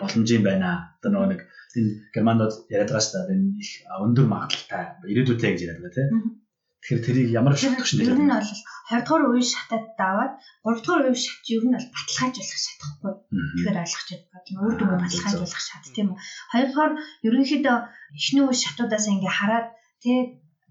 [0.00, 0.98] боломж юм байна.
[0.98, 1.40] Одоо нөгөө нэг
[1.78, 3.36] энэ германууд яриад байгаа шүү дээ.
[3.38, 3.70] Энэ их
[4.04, 6.41] өндөр магадлалтай ирээдүйтэй гэж яриад байгаа тийм.
[6.82, 8.50] Тэгэхээр тэрийг ямар шатах шин ер нь бол
[8.90, 10.32] 20 дугаар үе шатад даваад
[10.66, 13.12] 3 дугаар үе шат ер нь бол баталгаажуулах шатахгүй.
[13.30, 14.62] Тэгэхээр ойлгож байна.
[14.66, 16.18] Үр дүнгээ баталгаажуулах шат тийм үү.
[16.58, 16.92] 2 дугаар
[17.26, 17.76] ерөнхийдөө
[18.18, 19.66] эхний үе шатуудаас ингээ хараад
[20.02, 20.18] тий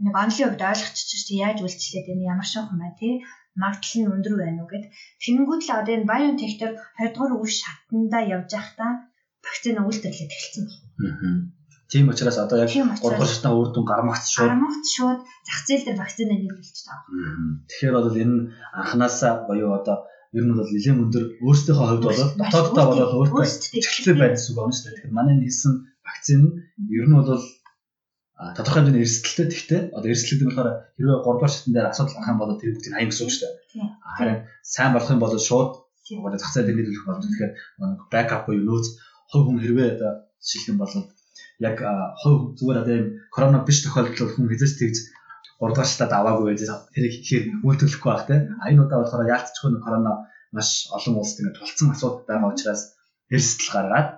[0.03, 3.13] нэг онлын хувьд ойлгочихчих чи яаж үйлчлээд энэ ямар шоухан байна тий
[3.61, 4.85] магадлал нь өндөр байна уу гэд
[5.21, 8.91] тэгэнгүүт л одоо энэ BioNTech дээр 20 дугаар үе шатандаа явж байхдаа
[9.45, 11.60] вакцины үйлдвэрлэлд эхэлсэн байна.
[11.91, 15.85] Тийм учраас одоо яг 3 дугаар шатны үр дүн гармагц шууд гармагц шууд зах зээл
[15.85, 17.03] дээр вакцины нэмэгдэж байгаа.
[17.67, 18.37] Тэгэхээр бол энэ
[18.79, 23.43] анханасаа боيو одоо ер нь бол нэлээд өндөр өөрсдийнхөө хувьд бол дотооддоо бол өөртөө
[23.75, 24.95] ихтэй байна гэсэн үг байна шүү дээ.
[24.95, 25.73] Тэгэхээр манай нэгсэн
[26.07, 26.41] вакцин
[26.95, 27.29] ер нь бол
[28.55, 32.39] тодорхой хэмжээний эрсдэлтэй тэгтээ одоо эрсдэлтэй болохоор хэрвээ 3 дугаар шатн дээр асуудал гарах юм
[32.39, 33.87] бол тэр бүгдийг хаяг гэсэн үг шүү дээ.
[34.17, 35.71] Харин сайн болох юм бол шууд
[36.23, 37.27] одоо зах зээл дээр нийлүүлэх болно.
[37.27, 38.87] Тэгэхээр нэг бэкап буюу нөөц
[39.29, 40.93] хувь хүн хэрвээ одоо жишээлх юм бол
[41.69, 41.77] яг
[42.21, 44.97] хувь зүгээр одоо юм корона биш тохиолдолд хүн хязгаарч тэгж
[45.61, 46.61] 3 дахь шатад аваагүй байж
[46.93, 48.35] тэрийг хийхээр үйлдвэрлэхгүй байх те.
[48.65, 50.11] Энэ удаа болохоор яалтчгүй корона
[50.55, 52.81] маш олон улсад ингэ тулцсан асуудал байгаа учраас
[53.29, 54.09] эрсдэл гаргаад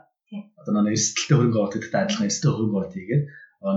[0.60, 3.24] одоо нэг эрсдэлтэй хөрөнгө оруулалт гэдэгтэй адилхан эрсдэлтэй хөрөнгө оруулалт хийгээд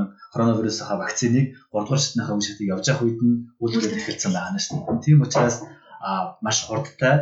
[0.00, 4.52] нэг коронавирусынхаа вакциныг 3 дахь шатныхаа үе шатыг явж явах үед нь үйлдвэрлэж эхэлсэн байгаа
[4.54, 5.04] нь шүү дээ.
[5.04, 5.56] Тийм учраас
[6.46, 7.14] маш хурдтай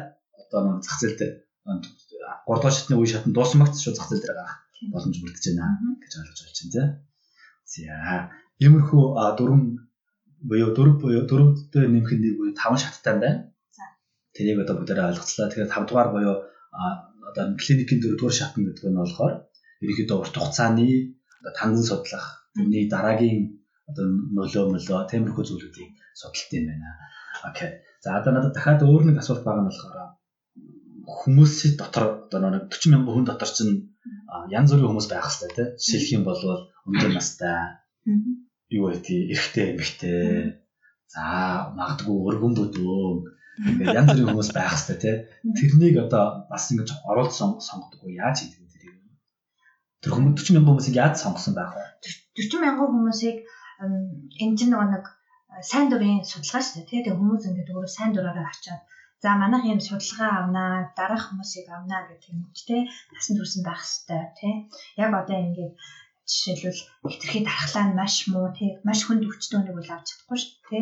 [0.42, 1.32] одоо нэг зах зээл дээр
[1.64, 5.66] 3 дахь шатны үе шатнд дууссан багц шүү зах зээл дээр гарах боломж бүрдэж байна
[6.02, 6.86] гэж ойлгож болж байна.
[7.72, 8.14] За.
[8.62, 9.02] Иймэрхүү
[9.38, 9.62] дөрвөн
[10.50, 13.30] буюу дөрв буюу дөрөвдөө нэмэх нь нэг буюу таван шаттай байна.
[13.76, 13.84] За.
[14.36, 15.46] Тэрийг одоо бүгдээрээ ойлгоцлоо.
[15.48, 16.36] Тэгэхээр 5 дугаар буюу
[17.28, 19.34] одоо клиникийн дөрөвдүгээр шатн гэдэг нь болохоор
[19.82, 20.88] ерөнхийдөө урт хугацааны
[21.40, 23.40] одоо танзан судлах, тэрний дараагийн
[23.90, 24.04] одоо
[24.36, 26.88] нөлөө мөлөө тиймэрхүү зүйлүүдийг судалт юм байна.
[27.48, 27.70] Окей.
[28.04, 29.98] За одоо надад дахиад өөр нэг асуулт байгаа нь болохоор
[31.20, 33.72] хүмүүсийн дотор одоо нэг 40 мянган хүн дотор чинь
[34.50, 35.68] янз бүрийн хүмүүс байх хэрэгтэй тийм.
[35.78, 36.42] Жишээлх юм бол
[36.88, 37.56] өндөр настай
[38.74, 40.20] юу гэдэг эрэгтэй эмэгтэй
[41.12, 41.24] за
[41.78, 43.18] магадгүй өргөн бүдүүн
[43.70, 45.18] ингээд янз бүрийн хүмүүс байх хэрэгтэй тийм.
[45.58, 48.96] Тэрнийг одоо бас ингэж оруулж сонгодог уу яаж хийдэг вэ тэрийг?
[50.02, 51.84] Тэр хүмүүс 40 мянган хүмүүсийг яаж сонгосон байх вэ?
[52.34, 53.36] 40 мянган хүмүүсийг
[54.42, 55.04] энэ чинь нэг
[55.62, 57.06] сайн дурын судалгаа шүү дээ.
[57.06, 58.82] Тэгээ хүмүүс ингээд өөрөө сайн дураараа очиад
[59.22, 62.78] За манайх юм судалгаа авнаа, дараах хүмүүсийг авнаа гэх юм уу те.
[63.12, 64.48] Насан турш байх хэвээр те.
[65.04, 65.74] Яг одоо ингээд
[66.30, 66.80] жишээлбэл
[67.12, 68.66] хитрхи дархлаа нь маш муу те.
[68.86, 70.78] Маш хүнд өвчтөө нэг үл авч чадахгүй шүү те.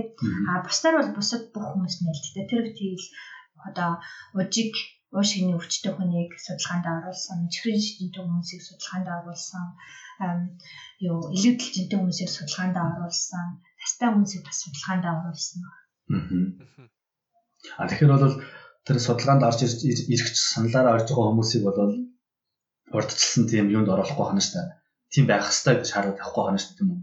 [0.51, 2.45] А бусдаар бол бусад бүх хүмүүс нээлттэй.
[2.51, 3.07] Тэр үйл
[3.68, 3.91] одоо
[4.39, 4.74] ужиг
[5.16, 9.66] ууш хийний өвчтөй хүнийг судалгаанд оруулсан, чихрийн шидэнтэй хүмүүсийг судалгаанд оруулсан,
[11.09, 13.47] юу илүүдэл жинтэй хүмүүсийг судалгаанд оруулсан,
[13.80, 15.61] настай хүмүүсийг бас судалгаанд оруулсан.
[15.68, 17.01] Аа.
[17.79, 18.37] А тэгэхээр бол
[18.87, 21.79] тэр судалгаанд орж ирэх саналаараа орж байгаа хүмүүсийг бол
[22.97, 24.61] урдчилсан тийм юунд оруулахгүй хана штэ.
[25.13, 27.01] Тийм байх хэрэгтэй гэж шаардлага тавихгүй хана штэ тийм үү?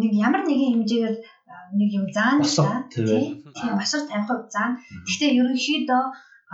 [0.00, 1.16] Нэг ямар нэгэн хэмжээгээр
[1.78, 3.44] нэг юм заана та тийм
[3.76, 4.80] босго тавих заана.
[5.06, 6.02] Гэхдээ ерөнхийдөө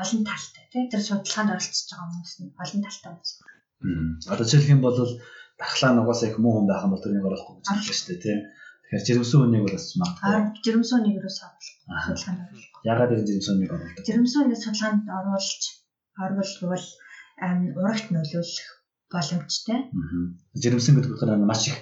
[0.00, 3.32] олон талтай тийм тэр судалгаанд оролцож байгаа хүмүүс нь олон талтай хүмүүс.
[4.32, 4.98] Одоо жишээлх юм бол
[5.60, 8.40] дархлаа нугасаа их муу хүн байх юм бол тэрнийг оруулахгүй гэж шүү дээ тийм.
[8.92, 10.28] Тэгэхээр жирэмсэн хүнийг бол бас магадгүй.
[10.28, 12.84] Аа жирэмсэн хүнийг юу судалгаанд оруулах.
[12.92, 14.04] Ягаад энэ жирэмсэн хүнийг оруулдаг?
[14.04, 15.62] Жирэмсэн хүнийг судалгаанд оруулж
[16.20, 16.86] оруулбал
[17.80, 18.68] урагт нөлөөлөх
[19.08, 19.80] боломжтой.
[20.60, 21.78] Жирэмсэн гэдэг нь маш их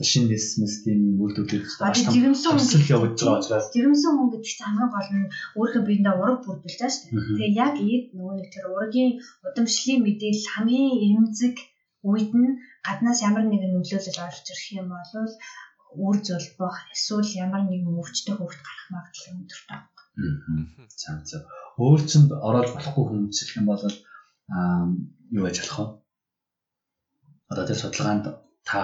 [0.00, 5.30] шинэ нэсмэс тийм үйлдвэрлэлд хөсөл явж байгаа учраас жирэмсэн хүн гэдэг чинь хамгийн гол нь
[5.54, 7.28] өөрийнхөө биендээ ураг бүрдүүлж байгаа шүү дээ.
[7.38, 9.12] Тэгээ яг ийд нөгөө нэг тэр ургийн
[9.46, 11.56] удамшлын мэдээлэл хамгийн эмзэг
[12.10, 15.12] үед нь гаднаас ямар нэгэн нөлөөлөл орж ирэх юм бол
[15.96, 19.94] үр золбох эсвэл ямар нэгэн өвчтөй хөвгт гарах магадлал өндөртэй байна.
[21.02, 21.36] За за.
[21.78, 24.86] Өөр чинь ороод болохгүй хүмүүс гэх юм бол аа
[25.36, 25.86] юу яаж болох вэ?
[27.50, 28.24] Одоо тэр судалгаанд
[28.68, 28.80] та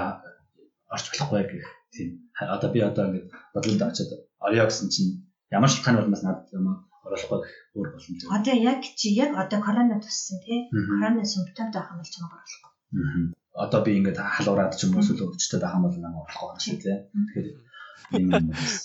[0.94, 2.08] орж болохгүй гэх тийм.
[2.34, 4.10] Одоо би одоо ингээд бодлоонд очиод
[4.46, 5.10] орё гэсэн чинь
[5.54, 6.66] ямар шалтгааны болмоос надад юм
[7.06, 8.20] оруулахгүй гэх өөр боломж.
[8.36, 10.66] Одоо яг чи яг одоо корона туссан тий.
[10.70, 12.70] Корона симптомтой байх юм бол чамайг оруулахгүй.
[12.98, 16.42] Аа одоо би ингээд халуураад ч юм уу эсвэл өвчтэй байх юм бол намайг болох
[16.54, 16.98] байна шүү дээ.
[17.10, 17.48] Тэгэхээр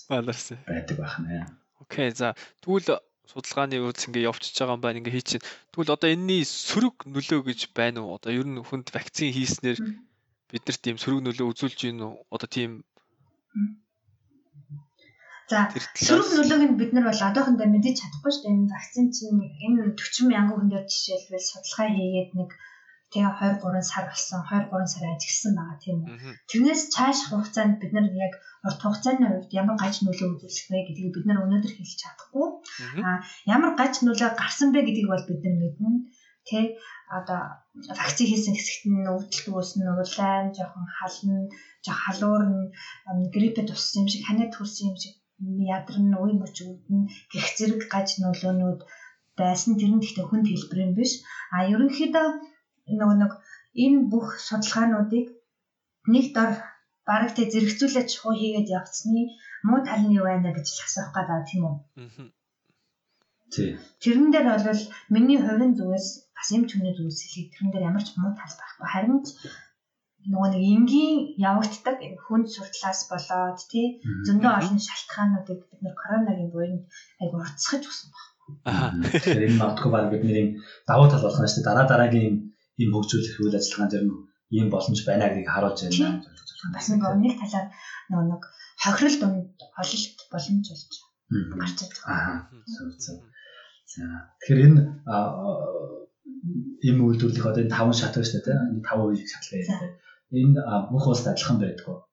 [0.09, 1.45] баларсан байдаг байх нэ.
[1.83, 2.33] Окей за
[2.65, 2.99] тэгвэл
[3.29, 5.45] судалгааны үйлс ингээ явчихж байгаа юм байна ингээ хий чинь.
[5.73, 8.17] Тэгвэл одоо энэний сөрөг нөлөө гэж байна уу?
[8.17, 9.77] Одоо ер нь хүнд вакцин хийснээр
[10.49, 12.13] биднэрт тийм сөрөг нөлөө үзүүлж гин үү?
[12.33, 12.71] Одоо тийм
[15.45, 18.55] За сөрөг нөлөөг нь бид нар бол одоохондоо мэдэж чадахгүй шүү дээ.
[18.57, 22.49] Энэ вакцин чинь энэ 40 мянган хүн дээр жишээлбэл судалгаа хийгээд нэг
[23.15, 23.31] тэгээ
[23.63, 26.35] 23 сар болсон 23 сар ажигласан байгаа тийм үү.
[26.51, 28.33] Тэрнээс цааш хугацаанд бид нар яг
[28.67, 32.47] урт хугацааны хувьд ямар гаж нөлөө үзүүлэх вэ гэдгийг бид нар өнөөдөр хэлж чадахгүй.
[32.99, 33.23] Мгм.
[33.55, 35.89] Ямар гаж нөлөө гарсан бэ гэдгийг бол бид нар мэднэ.
[36.47, 36.59] Тэ
[37.17, 37.41] одоо
[37.99, 41.37] вакцины хийсэн хэсэгт нь өвдөлт үүснэ, улаан, жоохон хална,
[41.85, 42.69] жоох халуурна,
[43.33, 45.15] гриппэд туссан юм шиг, ханиад төрсэн юм шиг
[45.73, 47.01] ядарна, үе мөч өвдөн
[47.31, 48.79] гэх зэрэг гаж нөлөөнүүд
[49.39, 49.71] байсан.
[49.79, 51.11] Тэр нь гэхдээ хүнд хэлбэр юм биш.
[51.55, 52.27] А ерөнхийдөө
[52.89, 53.31] нөгөө нэг
[53.83, 55.27] энэ бүх судалгаануудыг
[56.13, 56.51] нэг дор
[57.07, 59.21] бараг тэ зэрэгцүүлээд чухал хийгээд явцсны
[59.67, 61.77] муу тал нь юу байна гэж л асуух гэдэг тийм үү?
[63.53, 63.69] Тий.
[64.01, 64.83] Тэрэн дээр бол
[65.13, 68.53] миний хувийн зүгээс бас юм ч хүний зүгээс хэлээд тэрэн дээр ямар ч муу тал
[68.57, 68.87] байхгүй.
[68.89, 69.27] Харин ч
[70.25, 76.83] нөгөө нэг энгийн явагддаг хүнд суртлаас болоод тий зөндөө олон шалтгаануудыг бид нэр коронагийн буйнд
[77.21, 78.25] айгу уртсгаж өгсөн баг.
[78.69, 78.87] Аха.
[79.05, 80.45] Тэгэхээр энэ магадгүй баг бидний
[80.89, 81.69] давуу тал болох нь шүү дээ.
[81.69, 82.35] Дараа дараагийн
[82.81, 84.15] ийм хөгжүүлэх үйл ажиллагаан дээр нь
[84.57, 86.23] ийм боломж байна гэдгийг харуулж байна.
[86.75, 87.67] Бас нэг нэг талаар
[88.09, 88.41] нөгөө нэг
[88.83, 89.47] хохирол дунд
[89.81, 90.93] ололт боломж болж
[91.61, 92.49] гарч ирж байгаа.
[93.93, 94.03] За.
[94.41, 94.81] Тэгэхээр энэ
[96.87, 98.59] ийм үйлдвэрлэх одоо энэ таван шат байна шүү дээ.
[98.73, 99.69] Энэ таван үеийг шатлаа юм.
[100.41, 100.59] Энэ
[100.91, 102.05] бүх улсад адилхан а,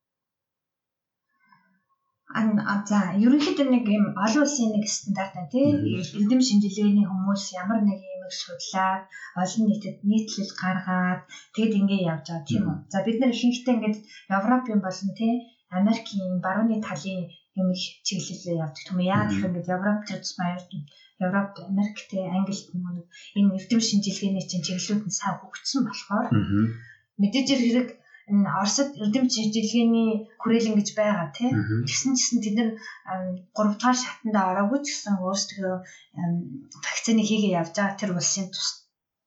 [2.88, 5.68] за ерөнхийдөө нэг юм олон улсын нэг стандарт байна тий.
[5.68, 6.22] Мгм.
[6.22, 9.02] Эдэм шинжилгээний хүмүүс ямар нэг юм их судлаад
[9.42, 11.20] олон нийтэд нийтлэл гаргаад
[11.54, 12.76] тэгэд ингэ явж байгаа тийм үү.
[12.92, 13.98] За бид нэр ихэнхдээ ингээд
[14.38, 15.32] Европын болон тий
[15.78, 17.22] Америкийн барууны талын
[17.60, 18.98] юм их чиглэлээр явдаг юм.
[19.14, 20.62] Яа гэх юм ингээд Европ төрс баяр
[21.22, 23.06] Европ, Америк тий Англид нэг
[23.38, 26.26] энэ эдэм шинжилгээний чинь чиглэлүүд нь сайн хөгжсөн болохоор
[27.20, 27.88] мэдээж хэрэг
[28.30, 30.10] энэ Оросд эрдэм шинжилгээний
[30.40, 31.50] хүрээлэн гэж байгаа тий.
[31.50, 31.86] Аа.
[31.88, 32.70] Тэгсэн чинь тэд нар
[33.56, 35.74] 3 дугаар шатанд ороогүй ч гэсэн өөрсдөө
[36.86, 38.68] вакцины хийгээ явж байгаа тэр улсын тус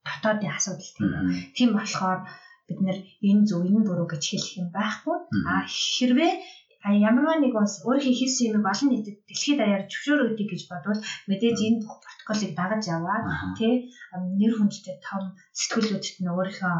[0.06, 1.10] дотоодын асуудал тийм.
[1.56, 2.20] Тийм болохоор
[2.68, 5.16] бид нэр энэ зөв энэ буруу гэж хэлэх юм байхгүй.
[5.50, 6.32] А хэрвээ
[7.08, 11.82] ямарваа нэг улс өөрийнхөө хийсэн юмыг олон нийтэд дэлхийд даяар зөвшөөрөгдөг гэж бодвол мэдээж энэ
[11.82, 13.24] бүх протоколыг дагаж яваад
[13.58, 13.74] тий
[14.38, 16.76] нэр хүндтэй том сэтгүүлүүдт нь өөрийнхөө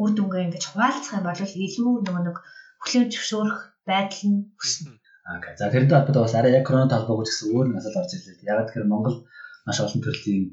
[0.00, 2.36] үр дүнгээ ингэж хуваалцах юм бол илүү нөгөө нэг
[2.82, 4.92] хүлээн зөвшөөрөх байдал нь өснө.
[5.36, 5.54] Окей.
[5.60, 8.48] За тэрнтэй холбоотой бас арай яг корона талбайг гэсэн өөр нэг асуудал орж ирлээ.
[8.50, 9.16] Яг тэгэхээр Монгол
[9.66, 10.44] маш олон төрлийн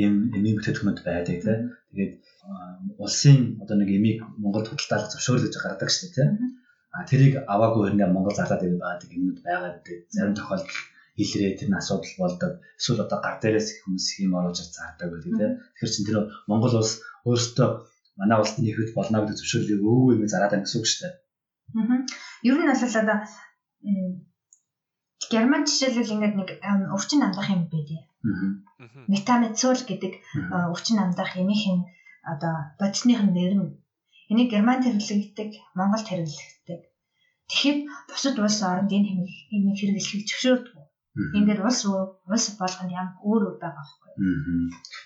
[0.00, 1.60] ийм эмийн бүтээгдэхүүнүүд байдаг тийм.
[1.90, 2.12] Тэгээд
[3.02, 6.30] улсын одоо нэг эмийг Монголд худалдаалах зөвшөөрөл гэж гаргадаг шүү дээ тийм.
[6.94, 9.98] А тэрийг аваагүй хэрнээ Монгол зарлаад ирэх байгаа юмнууд байгаа гэдэг.
[10.14, 10.70] Зарим тохиолдолд
[11.22, 12.52] илрээ тэр нь асуудал болдог.
[12.78, 15.52] Эсвэл одоо гар дээрээс хүмүүс юм оруулж зардаг гэдэг тийм.
[15.74, 16.18] Тэгэхээр чинь тэр
[16.50, 16.92] Монгол улс
[17.26, 17.68] өөрөөсөө
[18.20, 21.14] манай улсад нэхэж болно гэдэг зөвшөөрлийг өөгүй юм зараад байгаа гэсэн үг шүү дээ.
[21.80, 21.98] Аа.
[22.48, 23.18] Ер нь бол одоо
[25.32, 26.48] Герман жишээлбэл ингээд нэг
[26.96, 28.48] өвчин амдах юм байдیں۔ Аа.
[29.12, 30.12] Метамецол гэдэг
[30.74, 31.78] өвчин амдах эмийнхэн
[32.32, 33.68] одоо бодисных нь нэр нь
[34.30, 36.80] энийг Германд хэрэглэгддэг, Монголд хэрэглэгддэг.
[37.50, 37.78] Тэгэхээр
[38.10, 40.74] бусад улс оронд энэ хэм- эмийг хэрэглэхийг зөвшөөрдөг.
[41.10, 44.10] Энд дээр улс улс болгонд ямар өөр өөр байгаа байхгүй.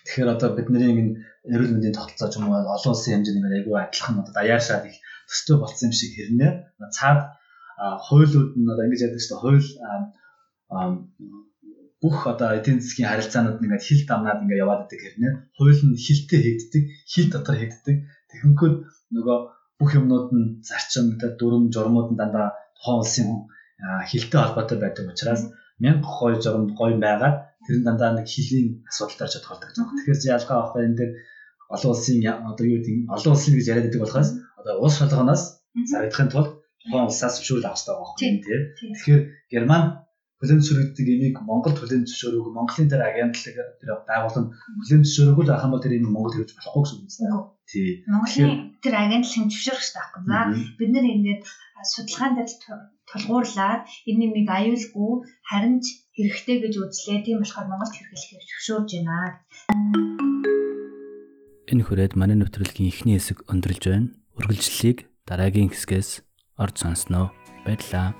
[0.04, 1.16] Тэгэхээр одоо бидний энэ
[1.48, 4.96] эрүүл мэндийн тогтолцоо ч юм уу олон улсын хэмжээний нэг айгүй адилхан одоо даяашаад их
[5.28, 6.52] төстэй болсон юм шиг хэрнээ.
[6.96, 7.20] Цаад
[8.04, 9.42] хуйлууд нь одоо ингэж яддаг шүү дээ.
[9.44, 9.68] Хуйл
[12.04, 15.32] бүх одоо эдийн засгийн харилцаанууд ингээд хил дамнаад ингээд яваад байдаг хэрнээ.
[15.56, 17.96] Хууль нь хилтэй хийгддэг хил дотор хийгддэг.
[18.28, 18.76] Тэгэхүнхүүд
[19.16, 19.38] нөгөө
[19.80, 23.28] бүх юмнууд нь зарчим дээр дүрм журмууд нь дандаа тухайн улсын
[24.12, 27.32] хилтэй холбоотой байдаг учраас mm -hmm 1200 жором гоё байгаа.
[27.66, 29.96] Тэр нь дандаа нэг хилийн асуудал тарж чаддаг гэж байна.
[29.96, 31.12] Тэгэхээр ялгаа авах байх энэ дээр
[31.74, 32.16] олон улсын
[32.50, 35.42] одоо юу гэдэг олон улсын гэж яриад байдаг болохоос одоо улс шалгаанаас
[35.90, 36.50] зарагдахын тулд
[36.82, 38.62] тухайн улсаас зөвшөөрөл авах хэрэгтэй байгаа юм тийм.
[38.94, 39.22] Тэгэхээр
[39.52, 39.82] Герман
[40.38, 45.72] хүлэн зөвшөөрөгдөг энийг Монгол хүлэн зөвшөөрөөг Монголын тэр агентлаг тэр байгуулна хүлэн зөвшөөрөхгүй л ахын
[45.72, 47.53] бол тэр энэ Монгол хэрэгж болохгүй гэсэн үг юм байна.
[47.64, 48.04] Тий.
[48.06, 50.22] Монголын тэр агентлагын зөвшөөрөх хэрэгтэй байхгүй.
[50.28, 50.40] За
[50.78, 51.42] бид нэр ингээд
[51.92, 55.12] судалгаан дээр ту- тулгуурлаад энэ нэмийг аюулгүй
[55.48, 55.86] харин ч
[56.16, 57.24] хэрэгтэй гэж үзлээ.
[57.24, 59.40] Тийм болохоор Монголд хэрэглэхийг зөвшөөрж байна.
[61.72, 64.08] Энэ хүрээд манай нэвтрүүлгийн эхний хэсэг өндөрлж байна.
[64.36, 66.10] Үргэлжлэлийг дараагийн хэсгээс
[66.60, 67.32] орж сонсноо.
[67.64, 68.12] Баярлалаа.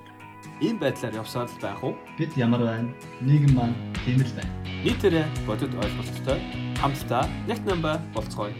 [0.65, 1.95] Ийм байдлаар явсаар л байх уу?
[2.17, 2.89] Бид ямар байна?
[3.21, 3.77] Нийгэм маань
[4.09, 4.53] тийм л байна.
[4.85, 6.39] Нийтээрээ бодит ойлголттой
[6.81, 8.53] хамтдаа нэг намба болцгоё.